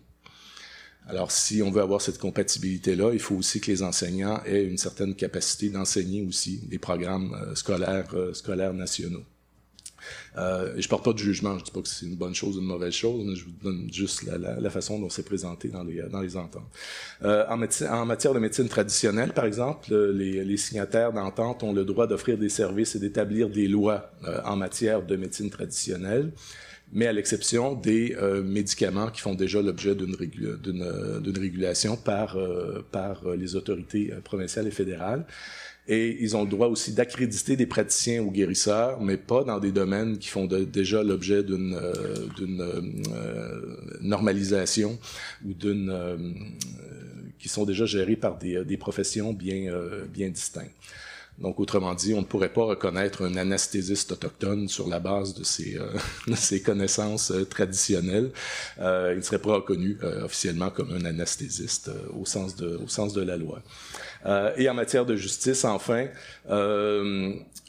Alors, 1.07 1.31
si 1.31 1.61
on 1.61 1.69
veut 1.69 1.81
avoir 1.81 2.01
cette 2.01 2.17
compatibilité-là, 2.17 3.11
il 3.13 3.19
faut 3.19 3.35
aussi 3.35 3.59
que 3.59 3.69
les 3.69 3.83
enseignants 3.83 4.41
aient 4.45 4.63
une 4.63 4.77
certaine 4.77 5.15
capacité 5.15 5.69
d'enseigner 5.69 6.25
aussi 6.25 6.61
des 6.67 6.79
programmes 6.79 7.33
euh, 7.33 7.55
scolaires, 7.55 8.07
euh, 8.13 8.33
scolaires 8.33 8.73
nationaux. 8.73 9.23
Euh, 10.37 10.73
je 10.77 10.87
porte 10.87 11.05
pas 11.05 11.13
de 11.13 11.17
jugement, 11.17 11.57
je 11.59 11.65
dis 11.65 11.71
pas 11.71 11.81
que 11.81 11.87
c'est 11.87 12.05
une 12.05 12.15
bonne 12.15 12.35
chose 12.35 12.57
ou 12.57 12.61
une 12.61 12.67
mauvaise 12.67 12.93
chose, 12.93 13.23
mais 13.25 13.35
je 13.35 13.45
vous 13.45 13.51
donne 13.63 13.89
juste 13.91 14.23
la, 14.23 14.69
façon 14.69 14.99
dont 14.99 15.09
c'est 15.09 15.23
présenté 15.23 15.69
dans 15.69 15.83
les, 15.83 16.01
dans 16.09 16.21
les 16.21 16.35
ententes. 16.35 16.63
Euh, 17.23 17.45
en, 17.47 17.57
matière 18.05 18.33
de 18.33 18.39
médecine 18.39 18.67
traditionnelle, 18.67 19.33
par 19.33 19.45
exemple, 19.45 19.93
les, 19.95 20.57
signataires 20.57 21.13
d'entente 21.13 21.63
ont 21.63 21.73
le 21.73 21.85
droit 21.85 22.07
d'offrir 22.07 22.37
des 22.37 22.49
services 22.49 22.95
et 22.95 22.99
d'établir 22.99 23.49
des 23.49 23.67
lois 23.67 24.11
en 24.45 24.55
matière 24.55 25.03
de 25.03 25.15
médecine 25.15 25.49
traditionnelle 25.49 26.31
mais 26.93 27.07
à 27.07 27.13
l'exception 27.13 27.73
des 27.73 28.15
euh, 28.21 28.43
médicaments 28.43 29.09
qui 29.09 29.21
font 29.21 29.33
déjà 29.33 29.61
l'objet 29.61 29.95
d'une 29.95 30.15
euh, 30.83 31.33
régulation 31.35 31.97
par, 31.97 32.37
euh, 32.37 32.83
les 33.35 33.55
autorités 33.55 34.13
provinciales 34.23 34.67
et 34.67 34.71
fédérales. 34.71 35.25
Et 35.87 36.17
ils 36.21 36.37
ont 36.37 36.43
le 36.43 36.49
droit 36.49 36.67
aussi 36.67 36.93
d'accréditer 36.93 37.57
des 37.57 37.65
praticiens 37.65 38.21
ou 38.21 38.31
guérisseurs, 38.31 39.01
mais 39.01 39.17
pas 39.17 39.43
dans 39.43 39.59
des 39.59 39.73
domaines 39.73 40.17
qui 40.17 40.29
font 40.29 40.45
déjà 40.45 41.03
l'objet 41.03 41.43
d'une 41.43 41.77
normalisation 43.99 44.97
ou 45.45 45.53
d'une 45.53 45.93
qui 47.37 47.49
sont 47.49 47.65
déjà 47.65 47.85
gérés 47.85 48.15
par 48.15 48.37
des, 48.37 48.77
professions 48.77 49.33
bien 49.33 50.29
distinctes. 50.29 50.71
Donc, 51.39 51.59
autrement 51.59 51.95
dit, 51.95 52.13
on 52.13 52.19
ne 52.19 52.25
pourrait 52.25 52.53
pas 52.53 52.63
reconnaître 52.63 53.25
un 53.25 53.35
anesthésiste 53.37 54.11
autochtone 54.11 54.67
sur 54.67 54.87
la 54.87 54.99
base 54.99 55.33
de 55.33 55.43
ses, 55.43 55.77
euh, 55.77 56.59
connaissances 56.65 57.31
euh, 57.31 57.43
traditionnelles. 57.43 58.31
Euh, 58.79 59.11
il 59.13 59.17
ne 59.17 59.21
serait 59.21 59.39
pas 59.39 59.55
reconnu 59.55 59.97
officiellement 60.23 60.69
comme 60.69 60.91
un 60.91 61.05
anesthésiste 61.05 61.89
au 62.17 62.25
sens 62.25 62.55
de 62.55 63.21
la 63.21 63.37
loi. 63.37 63.61
Et 64.57 64.69
en 64.69 64.73
matière 64.73 65.05
de 65.05 65.15
justice, 65.15 65.65
enfin, 65.65 66.07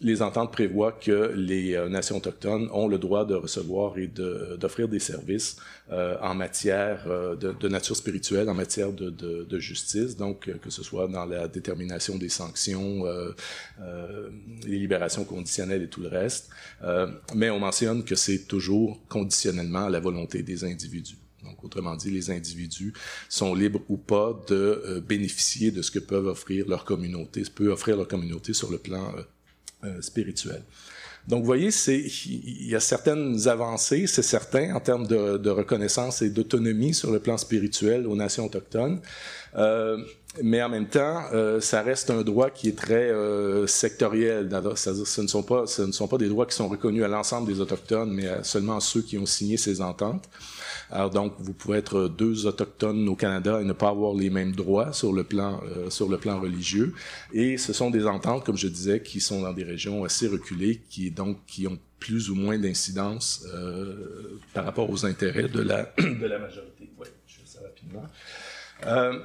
les 0.00 0.22
ententes 0.22 0.52
prévoient 0.52 0.92
que 0.92 1.32
les 1.34 1.78
nations 1.88 2.16
autochtones 2.16 2.68
ont 2.72 2.88
le 2.88 2.98
droit 2.98 3.24
de 3.24 3.34
recevoir 3.34 3.98
et 3.98 4.08
d'offrir 4.08 4.88
des 4.88 4.98
services 4.98 5.56
en 5.90 6.34
matière 6.34 7.06
de, 7.06 7.68
nature 7.68 7.96
spirituelle, 7.96 8.48
en 8.48 8.54
matière 8.54 8.92
de, 8.92 9.10
de, 9.10 9.58
justice, 9.58 10.16
donc 10.16 10.50
que 10.60 10.70
ce 10.70 10.82
soit 10.82 11.08
dans 11.08 11.24
la 11.24 11.48
détermination 11.48 12.16
des 12.16 12.28
sanctions, 12.28 13.04
euh, 13.80 14.30
les 14.66 14.78
libérations 14.78 15.24
conditionnelles 15.24 15.82
et 15.82 15.88
tout 15.88 16.00
le 16.00 16.08
reste. 16.08 16.50
Euh, 16.82 17.08
mais 17.34 17.50
on 17.50 17.58
mentionne 17.58 18.04
que 18.04 18.14
c'est 18.14 18.46
toujours 18.46 19.00
conditionnellement 19.08 19.86
à 19.86 19.90
la 19.90 20.00
volonté 20.00 20.42
des 20.42 20.64
individus. 20.64 21.16
Donc, 21.44 21.62
autrement 21.62 21.96
dit, 21.96 22.10
les 22.10 22.30
individus 22.30 22.92
sont 23.28 23.54
libres 23.54 23.80
ou 23.88 23.96
pas 23.96 24.38
de 24.48 24.54
euh, 24.54 25.00
bénéficier 25.00 25.70
de 25.70 25.82
ce 25.82 25.90
que 25.90 25.98
peuvent 25.98 26.26
offrir 26.26 26.68
leur 26.68 26.84
communauté, 26.84 27.42
peut 27.54 27.70
offrir 27.70 27.96
leur 27.96 28.08
communauté 28.08 28.52
sur 28.52 28.70
le 28.70 28.78
plan 28.78 29.14
euh, 29.84 30.00
spirituel. 30.00 30.62
Donc, 31.26 31.40
vous 31.40 31.46
voyez, 31.46 31.70
il 32.26 32.68
y 32.68 32.74
a 32.74 32.80
certaines 32.80 33.48
avancées, 33.48 34.06
c'est 34.06 34.22
certain, 34.22 34.74
en 34.74 34.80
termes 34.80 35.06
de, 35.06 35.50
reconnaissance 35.50 36.20
et 36.20 36.28
d'autonomie 36.28 36.92
sur 36.92 37.10
le 37.10 37.18
plan 37.18 37.38
spirituel 37.38 38.06
aux 38.06 38.16
nations 38.16 38.44
autochtones. 38.44 39.00
Euh, 39.56 39.98
mais 40.42 40.62
en 40.62 40.68
même 40.68 40.88
temps, 40.88 41.22
euh, 41.32 41.60
ça 41.60 41.80
reste 41.80 42.10
un 42.10 42.22
droit 42.22 42.50
qui 42.50 42.68
est 42.68 42.76
très 42.76 43.08
euh, 43.10 43.66
sectoriel. 43.66 44.50
Ce 44.76 45.20
ne 45.20 45.26
sont 45.26 45.42
pas, 45.42 45.66
ce 45.66 46.16
des 46.16 46.28
droits 46.28 46.44
qui 46.44 46.56
sont 46.56 46.68
reconnus 46.68 47.04
à 47.04 47.08
l'ensemble 47.08 47.50
des 47.50 47.60
autochtones, 47.60 48.12
mais 48.12 48.28
à 48.28 48.44
seulement 48.44 48.80
ceux 48.80 49.00
qui 49.00 49.16
ont 49.16 49.26
signé 49.26 49.56
ces 49.56 49.80
ententes. 49.80 50.28
Alors 50.90 51.10
donc, 51.10 51.34
vous 51.38 51.52
pouvez 51.52 51.78
être 51.78 52.08
deux 52.08 52.46
autochtones 52.46 53.08
au 53.08 53.16
Canada 53.16 53.60
et 53.60 53.64
ne 53.64 53.72
pas 53.72 53.88
avoir 53.88 54.14
les 54.14 54.30
mêmes 54.30 54.52
droits 54.52 54.92
sur 54.92 55.12
le 55.12 55.24
plan 55.24 55.62
euh, 55.64 55.90
sur 55.90 56.08
le 56.08 56.18
plan 56.18 56.40
religieux. 56.40 56.94
Et 57.32 57.56
ce 57.58 57.72
sont 57.72 57.90
des 57.90 58.06
ententes, 58.06 58.44
comme 58.44 58.56
je 58.56 58.68
disais, 58.68 59.00
qui 59.00 59.20
sont 59.20 59.42
dans 59.42 59.52
des 59.52 59.64
régions 59.64 60.04
assez 60.04 60.28
reculées, 60.28 60.82
qui 60.88 61.10
donc 61.10 61.38
qui 61.46 61.66
ont 61.66 61.78
plus 61.98 62.30
ou 62.30 62.34
moins 62.34 62.58
d'incidence 62.58 63.46
euh, 63.54 64.38
par 64.52 64.64
rapport 64.64 64.90
aux 64.90 65.06
intérêts 65.06 65.48
de 65.48 65.62
la 65.62 65.92
de 65.98 66.26
la 66.26 66.38
majorité. 66.38 66.90
Oui, 66.98 67.06
je 67.26 67.34
fais 67.34 67.46
ça 67.46 67.60
rapidement. 67.62 68.04
Euh, 68.86 69.18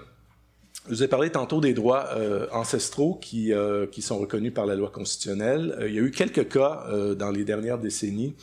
je 0.85 0.95
vous 0.95 1.03
ai 1.03 1.07
parlé 1.07 1.29
tantôt 1.29 1.61
des 1.61 1.73
droits 1.73 2.09
ancestraux 2.51 3.19
qui, 3.21 3.51
qui 3.91 4.01
sont 4.01 4.17
reconnus 4.17 4.53
par 4.53 4.65
la 4.65 4.75
loi 4.75 4.89
constitutionnelle. 4.89 5.77
Il 5.87 5.93
y 5.93 5.99
a 5.99 6.01
eu 6.01 6.09
quelques 6.09 6.47
cas 6.47 6.87
dans 7.15 7.29
les 7.29 7.43
dernières 7.43 7.77
décennies 7.77 8.33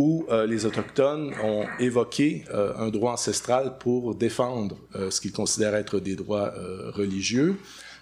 où 0.00 0.24
euh, 0.30 0.46
les 0.46 0.64
Autochtones 0.64 1.30
ont 1.44 1.66
évoqué 1.78 2.44
un 2.50 2.88
droit 2.88 3.12
ancestral 3.12 3.76
pour 3.78 4.14
défendre 4.14 4.78
ce 4.94 5.20
qu'ils 5.20 5.32
considèrent 5.32 5.74
être 5.74 6.00
des 6.00 6.16
droits 6.16 6.54
religieux. 6.94 7.56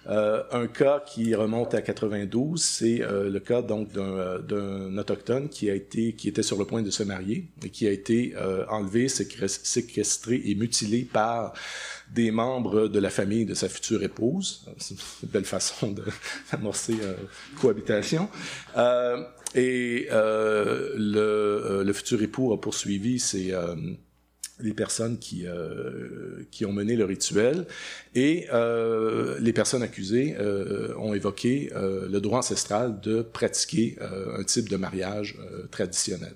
Euh, 0.09 0.43
un 0.51 0.67
cas 0.67 1.03
qui 1.05 1.35
remonte 1.35 1.73
à 1.75 1.81
92, 1.81 2.61
c'est 2.61 3.01
euh, 3.01 3.29
le 3.29 3.39
cas 3.39 3.61
donc 3.61 3.91
d'un 3.91 4.97
autochtone 4.97 5.49
qui 5.49 5.69
a 5.69 5.75
été 5.75 6.13
qui 6.13 6.27
était 6.27 6.43
sur 6.43 6.57
le 6.57 6.65
point 6.65 6.81
de 6.81 6.89
se 6.89 7.03
marier 7.03 7.47
et 7.63 7.69
qui 7.69 7.87
a 7.87 7.91
été 7.91 8.33
enlevé, 8.69 9.07
séquestré 9.07 10.41
et 10.45 10.55
mutilé 10.55 11.03
par 11.03 11.53
des 12.11 12.31
membres 12.31 12.87
de 12.87 12.99
la 12.99 13.11
famille 13.11 13.45
de 13.45 13.53
sa 13.53 13.69
future 13.69 14.01
épouse. 14.03 14.65
C'est 14.77 14.95
une 15.23 15.29
belle 15.29 15.45
façon 15.45 15.93
d'amorcer 16.51 16.95
cohabitation. 17.61 18.29
et 19.55 20.07
le, 20.11 21.83
le, 21.83 21.93
futur 21.93 22.21
époux 22.21 22.51
a 22.53 22.59
poursuivi 22.59 23.19
ses 23.19 23.53
les 24.59 24.73
personnes 24.73 25.17
qui, 25.17 25.45
euh, 25.47 26.43
qui 26.51 26.65
ont 26.65 26.73
mené 26.73 26.95
le 26.95 27.05
rituel 27.05 27.65
et 28.15 28.47
euh, 28.53 29.37
les 29.39 29.53
personnes 29.53 29.83
accusées 29.83 30.35
euh, 30.39 30.93
ont 30.97 31.13
évoqué 31.13 31.71
euh, 31.75 32.07
le 32.09 32.21
droit 32.21 32.39
ancestral 32.39 32.99
de 33.01 33.21
pratiquer 33.21 33.97
euh, 34.01 34.37
un 34.39 34.43
type 34.43 34.69
de 34.69 34.77
mariage 34.77 35.37
euh, 35.39 35.67
traditionnel. 35.71 36.33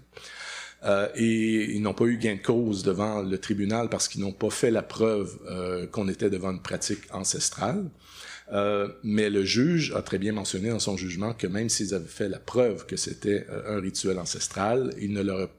et 1.16 1.76
ils 1.76 1.82
n'ont 1.82 1.94
pas 1.94 2.06
eu 2.06 2.18
gain 2.18 2.36
de 2.36 2.42
cause 2.42 2.84
devant 2.84 3.22
le 3.22 3.38
tribunal 3.38 3.88
parce 3.90 4.08
qu'ils 4.08 4.22
n'ont 4.22 4.34
pas 4.34 4.50
fait 4.50 4.72
la 4.72 4.82
preuve 4.82 5.38
qu'on 5.92 6.10
était 6.10 6.30
devant 6.30 6.52
une 6.52 6.62
pratique 6.62 7.04
ancestrale. 7.14 7.86
Euh, 8.54 8.88
mais 9.04 9.30
le 9.30 9.44
juge 9.44 9.94
a 9.96 10.02
très 10.02 10.20
bien 10.20 10.32
mentionné 10.32 10.70
dans 10.70 10.80
son 10.80 10.96
jugement 10.96 11.34
que 11.34 11.48
même 11.48 11.70
s'ils 11.70 11.94
avaient 11.94 12.06
fait 12.06 12.30
la 12.30 12.40
preuve 12.40 12.86
que 12.86 12.96
c'était 12.96 13.46
euh, 13.50 13.78
un 13.78 13.82
rituel 13.82 14.20
ancestral, 14.20 14.94
il 15.02 15.12
ne, 15.12 15.22
leur, 15.22 15.50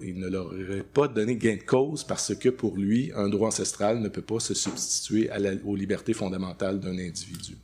il 0.00 0.18
ne 0.18 0.28
leur 0.28 0.46
aurait 0.46 0.84
pas 0.84 1.08
donné 1.08 1.36
gain 1.36 1.56
de 1.56 1.62
cause 1.62 2.04
parce 2.04 2.34
que 2.34 2.48
pour 2.48 2.76
lui, 2.76 3.10
un 3.16 3.28
droit 3.28 3.48
ancestral 3.48 4.00
ne 4.00 4.08
peut 4.08 4.22
pas 4.22 4.38
se 4.38 4.54
substituer 4.54 5.28
aux 5.64 5.74
libertés 5.74 6.14
fondamentales 6.14 6.78
d'un 6.78 6.98
individu. 6.98 7.56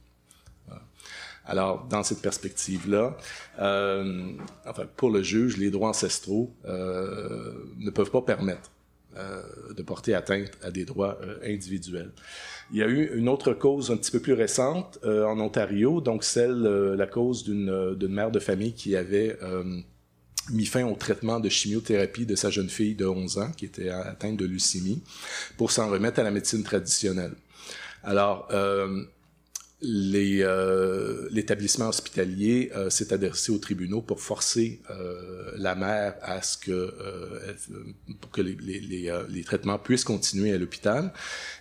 Alors, 1.44 1.86
dans 1.88 2.02
cette 2.02 2.22
perspective-là, 2.22 3.16
euh, 3.58 4.32
enfin, 4.66 4.84
pour 4.96 5.10
le 5.10 5.22
juge, 5.22 5.56
les 5.56 5.70
droits 5.70 5.88
ancestraux 5.88 6.54
euh, 6.66 7.52
ne 7.78 7.90
peuvent 7.90 8.10
pas 8.10 8.22
permettre 8.22 8.70
euh, 8.70 8.81
de 9.76 9.82
porter 9.82 10.14
atteinte 10.14 10.50
à 10.62 10.70
des 10.70 10.84
droits 10.84 11.18
euh, 11.22 11.38
individuels. 11.44 12.12
Il 12.72 12.78
y 12.78 12.82
a 12.82 12.88
eu 12.88 13.10
une 13.14 13.28
autre 13.28 13.52
cause 13.52 13.90
un 13.90 13.96
petit 13.96 14.10
peu 14.10 14.20
plus 14.20 14.32
récente 14.32 14.98
euh, 15.04 15.26
en 15.26 15.38
Ontario, 15.40 16.00
donc 16.00 16.24
celle, 16.24 16.64
euh, 16.64 16.96
la 16.96 17.06
cause 17.06 17.44
d'une 17.44 17.68
euh, 17.68 18.08
mère 18.08 18.30
de 18.30 18.38
famille 18.38 18.72
qui 18.72 18.96
avait 18.96 19.38
mis 20.50 20.66
fin 20.66 20.84
au 20.84 20.96
traitement 20.96 21.38
de 21.38 21.48
chimiothérapie 21.48 22.26
de 22.26 22.34
sa 22.34 22.50
jeune 22.50 22.68
fille 22.68 22.94
de 22.94 23.06
11 23.06 23.38
ans 23.38 23.52
qui 23.56 23.66
était 23.66 23.90
atteinte 23.90 24.36
de 24.36 24.46
leucémie 24.46 25.02
pour 25.56 25.70
s'en 25.70 25.88
remettre 25.88 26.18
à 26.18 26.24
la 26.24 26.32
médecine 26.32 26.64
traditionnelle. 26.64 27.34
Alors, 28.02 28.48
euh, 28.50 29.04
l'établissement 29.82 31.88
hospitalier 31.88 32.70
euh, 32.74 32.90
s'est 32.90 33.12
adressé 33.12 33.52
aux 33.52 33.58
tribunaux 33.58 34.00
pour 34.00 34.20
forcer 34.20 34.80
euh, 34.90 35.52
la 35.56 35.74
mère 35.74 36.14
à 36.22 36.42
ce 36.42 36.56
que, 36.56 36.94
pour 38.20 38.30
que 38.30 38.42
les, 38.42 38.54
les, 38.54 39.12
les, 39.28 39.44
traitements 39.44 39.78
puissent 39.78 40.04
continuer 40.04 40.52
à 40.52 40.58
l'hôpital. 40.58 41.12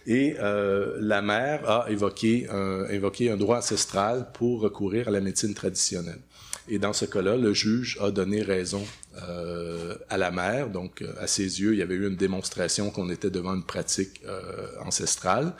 Et 0.05 0.35
la 0.39 1.21
mère 1.21 1.69
a 1.69 1.89
évoqué 1.89 2.47
un, 2.49 2.87
évoqué 2.89 3.31
un 3.31 3.37
droit 3.37 3.57
ancestral 3.57 4.27
pour 4.33 4.61
recourir 4.61 5.07
à 5.07 5.11
la 5.11 5.21
médecine 5.21 5.53
traditionnelle. 5.53 6.19
Et 6.67 6.79
dans 6.79 6.93
ce 6.93 7.05
cas-là, 7.05 7.37
le 7.37 7.53
juge 7.53 7.97
a 8.01 8.11
donné 8.11 8.41
raison 8.41 8.85
euh, 9.27 9.95
à 10.09 10.17
la 10.17 10.31
mère. 10.31 10.69
Donc, 10.69 11.03
à 11.19 11.27
ses 11.27 11.61
yeux, 11.61 11.73
il 11.73 11.79
y 11.79 11.81
avait 11.81 11.95
eu 11.95 12.07
une 12.07 12.15
démonstration 12.15 12.91
qu'on 12.91 13.09
était 13.09 13.29
devant 13.29 13.55
une 13.55 13.63
pratique 13.63 14.21
euh, 14.25 14.67
ancestrale. 14.85 15.53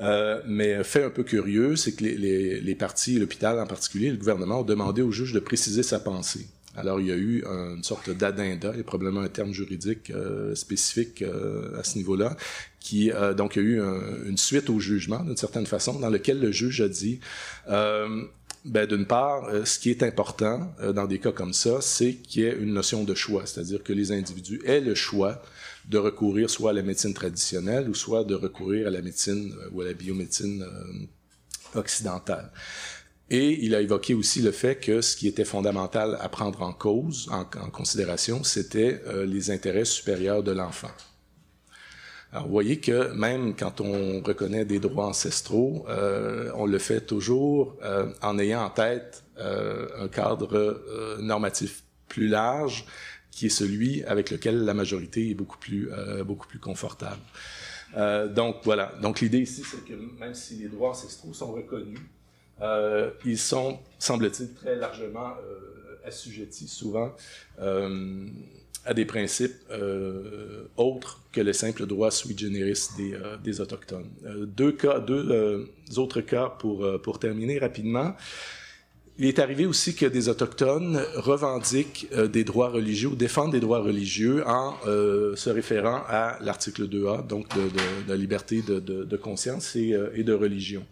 Euh, 0.00 0.40
mais 0.46 0.82
fait 0.84 1.04
un 1.04 1.10
peu 1.10 1.22
curieux, 1.22 1.76
c'est 1.76 1.92
que 1.92 2.04
les, 2.04 2.16
les, 2.16 2.60
les 2.60 2.74
partis, 2.74 3.18
l'hôpital 3.18 3.58
en 3.58 3.66
particulier, 3.66 4.10
le 4.10 4.16
gouvernement 4.16 4.60
ont 4.60 4.64
demandé 4.64 5.02
au 5.02 5.10
juge 5.10 5.32
de 5.32 5.40
préciser 5.40 5.82
sa 5.82 6.00
pensée. 6.00 6.46
Alors, 6.76 7.00
il 7.00 7.08
y 7.08 7.12
a 7.12 7.16
eu 7.16 7.44
une 7.44 7.82
sorte 7.82 8.10
d'addenda, 8.10 8.70
il 8.72 8.78
y 8.78 8.80
a 8.80 8.84
probablement 8.84 9.20
un 9.20 9.28
terme 9.28 9.52
juridique 9.52 10.10
euh, 10.10 10.54
spécifique 10.54 11.20
euh, 11.22 11.78
à 11.78 11.82
ce 11.82 11.98
niveau-là, 11.98 12.36
qui 12.78 13.10
euh, 13.10 13.34
donc 13.34 13.56
il 13.56 13.62
y 13.62 13.66
a 13.66 13.68
eu 13.68 13.82
une 14.26 14.36
suite 14.36 14.70
au 14.70 14.78
jugement, 14.78 15.24
d'une 15.24 15.36
certaine 15.36 15.66
façon, 15.66 15.98
dans 15.98 16.08
lequel 16.08 16.40
le 16.40 16.52
juge 16.52 16.80
a 16.80 16.88
dit 16.88 17.18
ben, 18.64 18.86
d'une 18.86 19.06
part, 19.06 19.48
ce 19.64 19.78
qui 19.78 19.90
est 19.90 20.02
important 20.02 20.72
dans 20.94 21.06
des 21.06 21.18
cas 21.18 21.32
comme 21.32 21.52
ça, 21.52 21.80
c'est 21.80 22.14
qu'il 22.14 22.42
y 22.42 22.44
ait 22.44 22.56
une 22.56 22.74
notion 22.74 23.04
de 23.04 23.14
choix, 23.14 23.46
c'est-à-dire 23.46 23.82
que 23.82 23.92
les 23.92 24.12
individus 24.12 24.60
aient 24.66 24.80
le 24.80 24.94
choix 24.94 25.42
de 25.88 25.98
recourir 25.98 26.48
soit 26.48 26.70
à 26.70 26.72
la 26.72 26.82
médecine 26.82 27.14
traditionnelle 27.14 27.88
ou 27.88 27.94
soit 27.94 28.24
de 28.24 28.34
recourir 28.34 28.86
à 28.86 28.90
la 28.90 29.02
médecine 29.02 29.52
euh, 29.60 29.68
ou 29.72 29.80
à 29.80 29.84
la 29.86 29.92
biomédecine 29.92 30.62
euh, 30.62 31.78
occidentale. 31.78 32.50
Et 33.28 33.64
il 33.64 33.74
a 33.74 33.80
évoqué 33.80 34.14
aussi 34.14 34.42
le 34.42 34.50
fait 34.50 34.76
que 34.76 35.00
ce 35.00 35.16
qui 35.16 35.28
était 35.28 35.44
fondamental 35.44 36.18
à 36.20 36.28
prendre 36.28 36.62
en 36.62 36.72
cause, 36.72 37.28
en, 37.30 37.44
considération, 37.44 38.42
c'était 38.42 39.02
euh, 39.06 39.24
les 39.24 39.50
intérêts 39.52 39.84
supérieurs 39.84 40.42
de 40.42 40.50
l'enfant. 40.50 40.90
Alors, 42.32 42.46
vous 42.46 42.52
voyez 42.52 42.78
que 42.78 43.12
même 43.12 43.56
quand 43.56 43.80
on 43.80 44.20
reconnaît 44.20 44.64
des 44.64 44.78
droits 44.78 45.06
ancestraux, 45.06 45.84
on 46.54 46.66
le 46.66 46.78
fait 46.78 47.00
toujours 47.00 47.76
en 48.22 48.38
ayant 48.38 48.62
en 48.62 48.70
tête 48.70 49.24
un 49.36 50.08
cadre 50.08 51.18
normatif 51.20 51.82
plus 52.08 52.28
large 52.28 52.84
qui 53.30 53.46
est 53.46 53.50
celui 53.50 54.04
avec 54.04 54.30
lequel 54.30 54.64
la 54.64 54.74
majorité 54.74 55.30
est 55.30 55.34
beaucoup 55.34 55.58
plus, 55.58 55.90
euh, 55.92 56.24
beaucoup 56.24 56.46
plus 56.46 56.58
confortable. 56.58 57.20
Euh, 57.96 58.28
donc 58.28 58.56
voilà. 58.64 58.92
Donc 59.00 59.20
l'idée 59.20 59.38
ici, 59.38 59.62
c'est 59.64 59.84
que 59.84 59.94
même 60.18 60.34
si 60.34 60.56
les 60.56 60.68
droits 60.68 60.90
ancestraux 60.90 61.32
sont 61.32 61.52
reconnus, 61.52 62.00
euh, 62.60 63.10
ils 63.24 63.38
sont, 63.38 63.78
semble-t-il, 63.98 64.52
très 64.54 64.76
largement 64.76 65.30
euh, 65.30 65.96
assujettis 66.04 66.68
souvent 66.68 67.14
euh, 67.60 68.26
à 68.84 68.94
des 68.94 69.04
principes 69.04 69.56
euh, 69.70 70.64
autres 70.76 71.20
que 71.32 71.40
le 71.40 71.52
simple 71.52 71.86
droit 71.86 72.10
sui 72.10 72.36
generis 72.36 72.88
des, 72.96 73.14
des 73.44 73.60
autochtones. 73.60 74.10
deux 74.46 74.72
cas, 74.72 75.00
deux 75.00 75.68
autres 75.96 76.20
cas 76.20 76.48
pour 76.48 77.00
pour 77.02 77.18
terminer 77.18 77.58
rapidement. 77.58 78.14
Il 79.22 79.26
est 79.26 79.38
arrivé 79.38 79.66
aussi 79.66 79.94
que 79.94 80.06
des 80.06 80.30
autochtones 80.30 80.98
revendiquent 81.14 82.08
euh, 82.14 82.26
des 82.26 82.42
droits 82.42 82.70
religieux 82.70 83.08
ou 83.08 83.14
défendent 83.14 83.52
des 83.52 83.60
droits 83.60 83.80
religieux 83.80 84.42
en 84.46 84.74
euh, 84.86 85.36
se 85.36 85.50
référant 85.50 86.02
à 86.08 86.38
l'article 86.40 86.88
2A, 86.88 87.26
donc 87.26 87.46
de, 87.54 88.08
la 88.08 88.16
liberté 88.16 88.62
de, 88.62 89.16
conscience 89.18 89.76
euh, 89.76 90.10
et, 90.14 90.24
de 90.24 90.32
religion. 90.32 90.86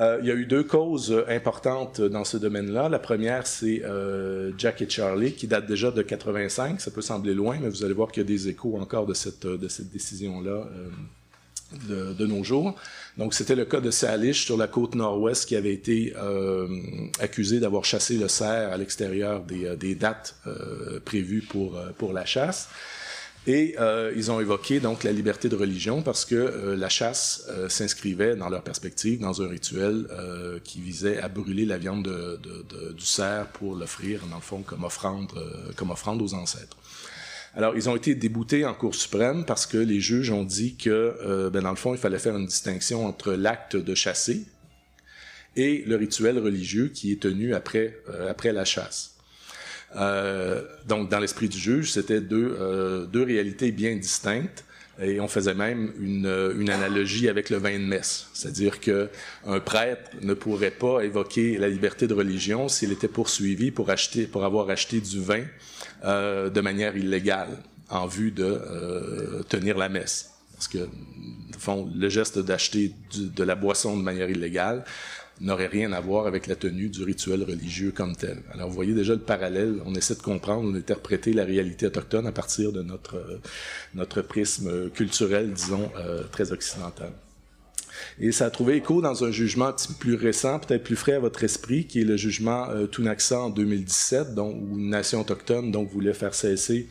Euh, 0.00 0.18
il 0.22 0.28
y 0.28 0.30
a 0.30 0.34
eu 0.34 0.46
deux 0.46 0.64
causes 0.64 1.24
importantes 1.28 2.00
dans 2.00 2.24
ce 2.24 2.36
domaine-là. 2.36 2.88
La 2.88 2.98
première, 2.98 3.46
c'est 3.46 3.82
Jack 4.58 4.82
et 4.82 4.88
Charlie, 4.88 5.32
qui 5.32 5.46
date 5.46 5.66
déjà 5.66 5.90
de 5.90 6.02
85. 6.02 6.80
Ça 6.80 6.90
peut 6.90 7.02
sembler 7.02 7.34
loin, 7.34 7.58
mais 7.60 7.68
vous 7.68 7.84
allez 7.84 7.94
voir 7.94 8.10
qu'il 8.10 8.22
y 8.22 8.26
a 8.26 8.28
des 8.28 8.48
échos 8.48 8.78
encore 8.78 9.06
de 9.06 9.14
cette, 9.14 9.46
décision-là 9.46 10.66
de, 11.88 12.26
nos 12.26 12.44
jours. 12.44 12.74
Donc, 13.18 13.34
c'était 13.34 13.54
le 13.54 13.64
cas 13.64 13.80
de 13.80 13.90
Salish 13.90 14.44
sur 14.44 14.56
la 14.56 14.66
côte 14.66 14.94
nord-ouest 14.94 15.46
qui 15.46 15.56
avait 15.56 15.72
été 15.72 16.14
euh, 16.16 16.68
accusé 17.20 17.60
d'avoir 17.60 17.84
chassé 17.84 18.16
le 18.16 18.28
cerf 18.28 18.72
à 18.72 18.76
l'extérieur 18.76 19.42
des, 19.42 19.66
euh, 19.66 19.94
dates 19.94 20.36
euh, 20.46 21.00
prévues 21.04 21.44
euh, 21.54 21.90
pour 21.96 22.12
la 22.12 22.24
chasse. 22.24 22.68
Et 23.46 23.74
euh, 23.80 24.12
ils 24.14 24.30
ont 24.30 24.40
évoqué 24.40 24.78
donc 24.78 25.02
la 25.02 25.10
liberté 25.10 25.48
de 25.48 25.56
religion 25.56 26.02
parce 26.02 26.24
que 26.24 26.36
euh, 26.36 26.76
la 26.76 26.88
chasse 26.88 27.48
s'inscrivait 27.68 28.36
dans 28.36 28.48
leur 28.48 28.62
perspective 28.62 29.18
dans 29.18 29.42
un 29.42 29.48
rituel 29.48 30.06
qui 30.62 30.80
visait 30.80 31.18
à 31.18 31.28
brûler 31.28 31.66
la 31.66 31.78
viande 31.78 32.04
de, 32.04 32.38
de, 32.42 32.64
de, 32.68 32.92
du 32.92 33.04
cerf 33.04 33.48
pour 33.48 33.74
l'offrir 33.74 34.20
dans 34.30 34.36
le 34.36 34.42
fond 34.42 34.62
comme 34.62 34.84
offrande 34.84 35.32
comme 35.76 35.90
offrande 35.90 36.22
aux 36.22 36.34
ancêtres. 36.34 36.76
Alors, 37.54 37.76
ils 37.76 37.88
ont 37.90 37.96
été 37.96 38.14
déboutés 38.14 38.64
en 38.64 38.72
Cour 38.72 38.94
suprême 38.94 39.44
parce 39.44 39.66
que 39.66 39.76
les 39.76 40.00
juges 40.00 40.30
ont 40.30 40.44
dit 40.44 40.76
que, 40.76 40.90
euh, 40.90 41.50
ben, 41.50 41.62
dans 41.62 41.70
le 41.70 41.76
fond, 41.76 41.94
il 41.94 41.98
fallait 41.98 42.18
faire 42.18 42.36
une 42.36 42.46
distinction 42.46 43.04
entre 43.04 43.32
l'acte 43.32 43.76
de 43.76 43.94
chasser 43.94 44.46
et 45.54 45.84
le 45.86 45.96
rituel 45.96 46.38
religieux 46.38 46.88
qui 46.88 47.12
est 47.12 47.20
tenu 47.20 47.54
après, 47.54 47.98
euh, 48.08 48.30
après 48.30 48.52
la 48.52 48.64
chasse. 48.64 49.11
Euh, 49.96 50.62
donc, 50.86 51.10
dans 51.10 51.18
l'esprit 51.20 51.48
du 51.48 51.58
juge, 51.58 51.92
c'était 51.92 52.20
deux, 52.20 52.56
euh, 52.58 53.06
deux 53.06 53.22
réalités 53.22 53.72
bien 53.72 53.96
distinctes. 53.96 54.64
Et 55.00 55.20
on 55.20 55.28
faisait 55.28 55.54
même 55.54 55.90
une, 55.98 56.52
une 56.58 56.68
analogie 56.68 57.28
avec 57.28 57.48
le 57.48 57.56
vin 57.56 57.72
de 57.72 57.84
messe, 57.84 58.28
c'est-à-dire 58.34 58.78
que 58.78 59.08
un 59.46 59.58
prêtre 59.58 60.10
ne 60.20 60.34
pourrait 60.34 60.70
pas 60.70 61.00
évoquer 61.00 61.56
la 61.56 61.68
liberté 61.68 62.06
de 62.06 62.12
religion 62.12 62.68
s'il 62.68 62.92
était 62.92 63.08
poursuivi 63.08 63.70
pour 63.70 63.88
acheter, 63.88 64.26
pour 64.26 64.44
avoir 64.44 64.68
acheté 64.68 65.00
du 65.00 65.18
vin 65.20 65.44
euh, 66.04 66.50
de 66.50 66.60
manière 66.60 66.96
illégale 66.96 67.58
en 67.88 68.06
vue 68.06 68.32
de 68.32 68.44
euh, 68.44 69.42
tenir 69.44 69.78
la 69.78 69.88
messe. 69.88 70.30
Parce 70.54 70.68
que, 70.68 70.88
fond, 71.58 71.90
le 71.94 72.08
geste 72.08 72.38
d'acheter 72.38 72.92
de 73.14 73.44
la 73.44 73.54
boisson 73.54 73.96
de 73.96 74.02
manière 74.02 74.28
illégale 74.28 74.84
n'aurait 75.40 75.66
rien 75.66 75.92
à 75.92 76.00
voir 76.00 76.26
avec 76.26 76.46
la 76.46 76.56
tenue 76.56 76.88
du 76.88 77.02
rituel 77.02 77.42
religieux 77.42 77.92
comme 77.92 78.14
tel. 78.14 78.42
Alors, 78.52 78.68
vous 78.68 78.74
voyez 78.74 78.94
déjà 78.94 79.14
le 79.14 79.20
parallèle. 79.20 79.80
On 79.86 79.94
essaie 79.94 80.14
de 80.14 80.22
comprendre, 80.22 80.72
d'interpréter 80.72 81.32
la 81.32 81.44
réalité 81.44 81.86
autochtone 81.86 82.26
à 82.26 82.32
partir 82.32 82.72
de 82.72 82.82
notre, 82.82 83.16
euh, 83.96 84.22
prisme 84.22 84.90
culturel, 84.90 85.52
disons, 85.52 85.90
euh, 85.98 86.22
très 86.30 86.52
occidental. 86.52 87.12
Et 88.18 88.32
ça 88.32 88.46
a 88.46 88.50
trouvé 88.50 88.76
écho 88.76 89.00
dans 89.00 89.24
un 89.24 89.30
jugement 89.30 89.66
un 89.66 89.72
petit 89.72 89.88
peu 89.88 89.94
plus 89.94 90.14
récent, 90.14 90.58
peut-être 90.58 90.84
plus 90.84 90.96
frais 90.96 91.14
à 91.14 91.18
votre 91.18 91.44
esprit, 91.44 91.86
qui 91.86 92.00
est 92.00 92.04
le 92.04 92.16
jugement 92.16 92.68
euh, 92.70 92.86
Tunaxa 92.86 93.40
en 93.40 93.50
2017, 93.50 94.34
dont, 94.34 94.52
où 94.52 94.78
une 94.78 94.90
nation 94.90 95.20
autochtone 95.20 95.70
donc, 95.70 95.90
voulait 95.90 96.14
faire 96.14 96.34
cesser 96.34 96.88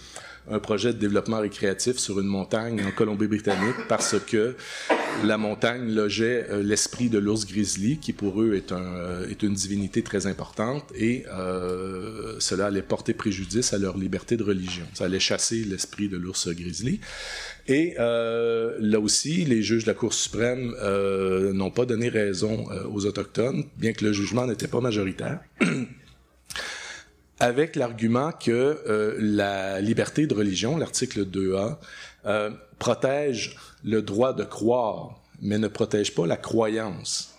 un 0.49 0.60
projet 0.60 0.93
de 0.93 0.97
développement 0.97 1.39
récréatif 1.39 1.97
sur 1.97 2.19
une 2.19 2.27
montagne 2.27 2.82
en 2.86 2.91
Colombie-Britannique 2.91 3.88
parce 3.88 4.15
que 4.19 4.56
la 5.25 5.38
montagne 5.38 5.93
logeait 5.93 6.47
euh, 6.49 6.63
l'esprit 6.63 7.10
de 7.10 7.19
l'ours 7.19 7.45
grizzly, 7.45 7.97
qui 7.97 8.12
pour 8.13 8.41
eux 8.41 8.56
est, 8.56 8.71
euh, 8.71 9.27
une 9.41 9.54
divinité 9.54 10.01
très 10.01 10.25
importante, 10.25 10.91
et 10.95 11.25
euh, 11.32 12.36
cela 12.39 12.67
allait 12.67 12.82
porter 12.82 13.13
préjudice 13.13 13.73
à 13.73 13.77
leur 13.77 13.97
liberté 13.97 14.38
de 14.38 14.43
religion. 14.43 14.86
Ça 14.93 15.06
allait 15.06 15.19
chasser 15.19 15.63
l'esprit 15.63 16.10
de 16.10 16.17
l'ours 16.17 16.47
grizzly. 16.49 17.01
Et 17.67 17.95
là 17.97 18.99
aussi, 18.99 19.45
les 19.45 19.62
juges 19.62 19.84
de 19.84 19.89
la 19.89 19.93
Cour 19.93 20.13
suprême 20.13 20.75
n'ont 21.54 21.71
pas 21.71 21.86
donné 21.86 22.10
raison 22.10 22.67
aux 22.91 23.06
Autochtones, 23.06 23.63
bien 23.77 23.93
que 23.93 24.04
le 24.04 24.13
jugement 24.13 24.45
n'était 24.47 24.67
pas 24.67 24.82
majoritaire. 24.82 25.39
avec 27.41 27.75
l'argument 27.75 28.32
que 28.32 28.51
euh, 28.88 29.15
la 29.19 29.82
liberté 29.82 30.27
de 30.27 30.34
religion, 30.36 30.77
l'article 30.77 31.25
2A, 31.25 31.77
euh, 32.27 32.51
protège 32.77 33.58
le 33.84 34.04
droit 34.04 34.34
de 34.34 34.43
croire, 34.43 35.19
mais 35.41 35.58
ne 35.58 35.67
protège 35.67 36.13
pas 36.13 36.27
la 36.27 36.38
croyance. 36.38 37.34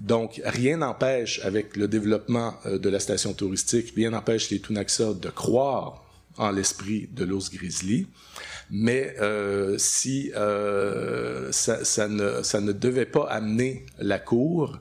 Donc, 0.00 0.42
rien 0.44 0.78
n'empêche, 0.78 1.40
avec 1.44 1.76
le 1.76 1.86
développement 1.86 2.54
euh, 2.66 2.78
de 2.78 2.88
la 2.88 2.98
station 2.98 3.32
touristique, 3.32 3.92
rien 3.94 4.10
n'empêche 4.10 4.50
les 4.50 4.58
Tunaxa 4.58 5.14
de 5.14 5.30
croire 5.30 6.04
en 6.36 6.50
l'esprit 6.50 7.08
de 7.12 7.24
l'ours 7.24 7.50
grizzly, 7.52 8.08
mais 8.70 9.14
euh, 9.20 9.78
si 9.78 10.32
euh, 10.34 11.52
ça, 11.52 11.84
ça, 11.84 12.08
ne, 12.08 12.42
ça 12.42 12.60
ne 12.60 12.72
devait 12.72 13.06
pas 13.06 13.28
amener 13.30 13.86
la 14.00 14.18
Cour 14.18 14.80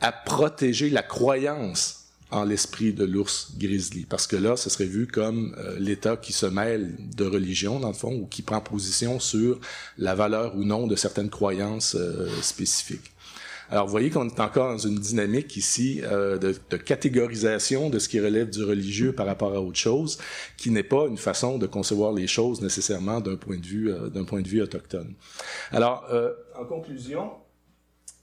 à 0.00 0.12
protéger 0.12 0.88
la 0.88 1.02
croyance 1.02 1.99
en 2.30 2.44
l'esprit 2.44 2.92
de 2.92 3.04
l'ours 3.04 3.52
grizzly, 3.58 4.04
parce 4.04 4.26
que 4.26 4.36
là, 4.36 4.56
ce 4.56 4.70
serait 4.70 4.84
vu 4.84 5.06
comme 5.06 5.54
euh, 5.58 5.76
l'État 5.78 6.16
qui 6.16 6.32
se 6.32 6.46
mêle 6.46 6.94
de 7.16 7.24
religion, 7.24 7.80
dans 7.80 7.88
le 7.88 7.94
fond, 7.94 8.14
ou 8.14 8.26
qui 8.26 8.42
prend 8.42 8.60
position 8.60 9.20
sur 9.20 9.58
la 9.98 10.14
valeur 10.14 10.56
ou 10.56 10.64
non 10.64 10.86
de 10.86 10.96
certaines 10.96 11.30
croyances 11.30 11.94
euh, 11.94 12.28
spécifiques. 12.42 13.12
Alors, 13.72 13.86
vous 13.86 13.92
voyez 13.92 14.10
qu'on 14.10 14.28
est 14.28 14.40
encore 14.40 14.72
dans 14.72 14.78
une 14.78 14.98
dynamique 14.98 15.56
ici 15.56 16.00
euh, 16.02 16.38
de, 16.38 16.56
de, 16.70 16.76
catégorisation 16.76 17.88
de 17.88 18.00
ce 18.00 18.08
qui 18.08 18.18
relève 18.18 18.50
du 18.50 18.64
religieux 18.64 19.12
par 19.12 19.26
rapport 19.26 19.54
à 19.54 19.60
autre 19.60 19.78
chose, 19.78 20.18
qui 20.56 20.70
n'est 20.70 20.82
pas 20.82 21.06
une 21.06 21.18
façon 21.18 21.56
de 21.56 21.66
concevoir 21.66 22.12
les 22.12 22.26
choses 22.26 22.62
nécessairement 22.62 23.20
d'un 23.20 23.36
point 23.36 23.58
de 23.58 23.66
vue 23.66 23.92
d'un 24.12 24.24
point 24.24 24.40
de 24.40 24.48
vue 24.48 24.60
autochtone. 24.60 25.14
Alors, 25.70 26.04
en 26.58 26.64
conclusion, 26.64 27.30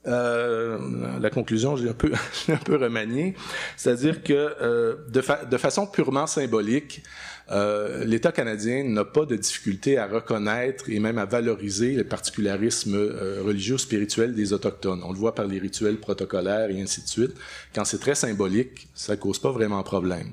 euh, 0.07 0.77
la 1.19 1.29
conclusion, 1.29 1.75
j'ai 1.75 1.89
un 1.89 1.93
peu, 1.93 2.11
un 2.49 2.57
peu 2.57 2.75
remanié, 2.75 3.35
c'est-à-dire 3.75 4.23
que 4.23 4.33
euh, 4.33 4.95
de, 5.09 5.21
de, 5.49 5.57
façon 5.57 5.85
purement 5.85 6.27
symbolique, 6.27 7.03
euh, 7.49 8.03
l'État 8.03 8.31
canadien 8.31 8.83
n'a 8.83 9.05
pas 9.05 9.25
de 9.25 9.35
difficulté 9.35 9.97
à 9.97 10.07
reconnaître 10.07 10.89
et 10.89 10.99
même 10.99 11.17
à 11.17 11.25
valoriser 11.25 11.93
le 11.93 12.03
particularisme 12.03 12.95
euh, 12.95 13.41
religieux 13.43 13.77
spirituel 13.77 14.35
des 14.35 14.51
autochtones. 14.51 15.01
On 15.03 15.13
le 15.13 15.17
voit 15.17 15.33
par 15.33 15.47
les 15.47 15.57
rituels 15.57 15.97
protocolaires 15.97 16.69
et 16.69 16.81
ainsi 16.81 17.01
de 17.01 17.07
suite. 17.07 17.31
Quand 17.73 17.85
c'est 17.85 17.99
très 17.99 18.15
symbolique, 18.15 18.89
ça 18.93 19.15
cause 19.15 19.39
pas 19.39 19.51
vraiment 19.51 19.81
problème. 19.83 20.31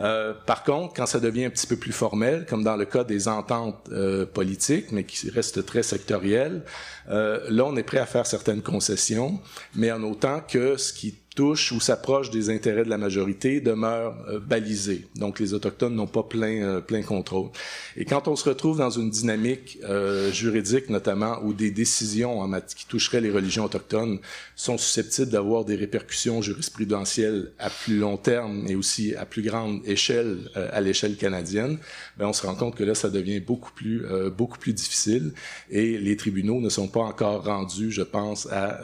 Euh, 0.00 0.32
par 0.46 0.64
contre, 0.64 0.94
quand 0.94 1.06
ça 1.06 1.20
devient 1.20 1.44
un 1.44 1.50
petit 1.50 1.66
peu 1.66 1.76
plus 1.76 1.92
formel, 1.92 2.46
comme 2.48 2.64
dans 2.64 2.76
le 2.76 2.84
cas 2.84 3.04
des 3.04 3.28
ententes 3.28 3.88
euh, 3.92 4.24
politiques, 4.24 4.92
mais 4.92 5.04
qui 5.04 5.30
restent 5.30 5.64
très 5.66 5.82
sectorielles, 5.82 6.62
euh, 7.10 7.40
là, 7.48 7.64
on 7.66 7.76
est 7.76 7.82
prêt 7.82 7.98
à 7.98 8.06
faire 8.06 8.26
certaines 8.26 8.62
concessions, 8.62 9.40
mais 9.74 9.92
en 9.92 10.02
autant 10.02 10.40
que 10.40 10.76
ce 10.76 10.92
qui 10.92 11.18
touche 11.34 11.72
ou 11.72 11.80
s'approche 11.80 12.30
des 12.30 12.50
intérêts 12.50 12.84
de 12.84 12.90
la 12.90 12.98
majorité 12.98 13.60
demeure 13.60 14.16
euh, 14.28 14.40
balisé. 14.40 15.06
Donc 15.16 15.38
les 15.38 15.54
autochtones 15.54 15.94
n'ont 15.94 16.06
pas 16.06 16.22
plein 16.22 16.62
euh, 16.62 16.80
plein 16.80 17.02
contrôle. 17.02 17.50
Et 17.96 18.04
quand 18.04 18.28
on 18.28 18.36
se 18.36 18.48
retrouve 18.48 18.78
dans 18.78 18.90
une 18.90 19.10
dynamique 19.10 19.78
euh, 19.84 20.32
juridique 20.32 20.90
notamment 20.90 21.38
où 21.42 21.52
des 21.52 21.70
décisions 21.70 22.40
en 22.40 22.50
qui 22.60 22.86
toucheraient 22.86 23.20
les 23.20 23.30
religions 23.30 23.64
autochtones 23.64 24.18
sont 24.56 24.76
susceptibles 24.76 25.30
d'avoir 25.30 25.64
des 25.64 25.76
répercussions 25.76 26.42
jurisprudentielles 26.42 27.52
à 27.58 27.70
plus 27.70 27.98
long 27.98 28.16
terme 28.16 28.66
et 28.68 28.74
aussi 28.74 29.14
à 29.14 29.24
plus 29.24 29.42
grande 29.42 29.80
échelle 29.86 30.50
euh, 30.56 30.68
à 30.72 30.80
l'échelle 30.80 31.16
canadienne, 31.16 31.78
ben 32.18 32.26
on 32.26 32.32
se 32.32 32.46
rend 32.46 32.54
compte 32.54 32.74
que 32.74 32.84
là 32.84 32.94
ça 32.94 33.08
devient 33.08 33.40
beaucoup 33.40 33.72
plus 33.72 34.04
euh, 34.04 34.30
beaucoup 34.30 34.58
plus 34.58 34.72
difficile 34.72 35.32
et 35.70 35.96
les 35.98 36.16
tribunaux 36.16 36.60
ne 36.60 36.68
sont 36.68 36.88
pas 36.88 37.00
encore 37.00 37.44
rendus, 37.44 37.90
je 37.90 38.02
pense, 38.02 38.46
à 38.50 38.80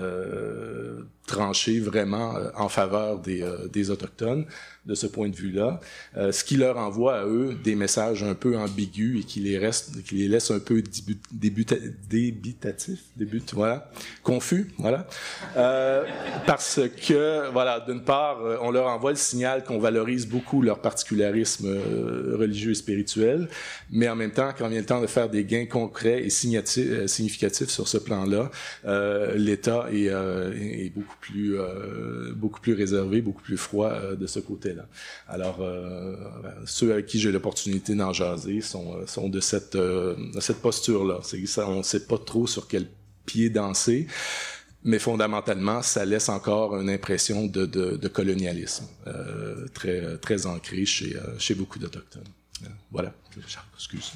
trancher 1.26 1.80
vraiment 1.80 2.36
euh, 2.36 2.50
en 2.54 2.68
faveur 2.68 3.18
des, 3.18 3.42
euh, 3.42 3.68
des 3.68 3.90
Autochtones 3.90 4.46
de 4.87 4.94
ce 4.94 5.07
point 5.07 5.29
de 5.29 5.35
vue-là, 5.35 5.81
euh, 6.16 6.31
ce 6.31 6.44
qui 6.44 6.57
leur 6.57 6.79
envoie 6.79 7.18
à 7.18 7.27
eux 7.27 7.57
des 7.64 7.75
messages 7.75 8.22
un 8.22 8.35
peu 8.35 8.57
ambigus 8.57 9.20
et 9.20 9.25
qui 9.25 9.40
les 9.40 9.59
reste, 9.59 10.03
qui 10.05 10.14
les 10.14 10.29
laisse 10.29 10.51
un 10.51 10.61
peu 10.61 10.83
débutatifs, 11.33 13.01
début, 13.16 13.42
voilà, 13.53 13.90
confus, 14.22 14.70
voilà, 14.79 15.07
euh, 15.57 16.05
parce 16.46 16.81
que 17.09 17.51
voilà, 17.51 17.81
d'une 17.81 18.03
part, 18.03 18.40
euh, 18.40 18.59
on 18.62 18.70
leur 18.70 18.87
envoie 18.87 19.11
le 19.11 19.16
signal 19.16 19.64
qu'on 19.64 19.79
valorise 19.79 20.27
beaucoup 20.27 20.62
leur 20.62 20.81
particularisme 20.81 21.66
religieux 22.35 22.70
et 22.70 22.75
spirituel, 22.75 23.49
mais 23.90 24.09
en 24.09 24.14
même 24.14 24.33
temps, 24.33 24.51
quand 24.57 24.68
vient 24.68 24.81
le 24.81 24.87
temps 24.87 25.01
de 25.01 25.07
faire 25.07 25.29
des 25.29 25.44
gains 25.44 25.66
concrets 25.66 26.22
et 26.25 26.31
significatifs 26.31 27.70
sur 27.70 27.88
ce 27.88 27.99
plan-là, 27.99 28.51
l'État 29.35 29.88
est, 29.92 30.90
beaucoup 30.94 31.16
plus 31.20 31.57
beaucoup 32.37 32.61
plus 32.61 32.75
réservé, 32.75 33.20
beaucoup 33.20 33.42
plus 33.42 33.57
froid 33.57 33.92
de 34.14 34.27
ce 34.27 34.38
côté. 34.38 34.75
Alors, 35.28 35.60
euh, 35.60 36.16
ceux 36.66 36.92
avec 36.92 37.06
qui 37.06 37.18
j'ai 37.18 37.32
l'opportunité 37.32 37.94
d'en 37.94 38.12
jaser 38.12 38.60
sont, 38.60 38.96
euh, 38.96 39.06
sont 39.06 39.28
de 39.28 39.40
cette, 39.40 39.76
euh, 39.76 40.16
cette 40.40 40.60
posture-là. 40.60 41.20
On 41.66 41.78
ne 41.78 41.82
sait 41.82 42.06
pas 42.06 42.18
trop 42.18 42.46
sur 42.46 42.68
quel 42.68 42.86
pied 43.24 43.50
danser 43.50 44.06
mais 44.84 45.00
fondamentalement, 45.00 45.82
ça 45.82 46.04
laisse 46.04 46.28
encore 46.28 46.80
une 46.80 46.88
impression 46.88 47.46
de, 47.46 48.06
colonialisme 48.06 48.86
euh, 49.08 49.66
très, 49.74 50.16
très 50.18 50.46
ancrée 50.46 50.86
chez, 50.86 51.16
chez 51.38 51.56
beaucoup 51.56 51.80
d'Autochtones. 51.80 52.22
voilà, 52.92 53.12
excuse. 53.74 54.12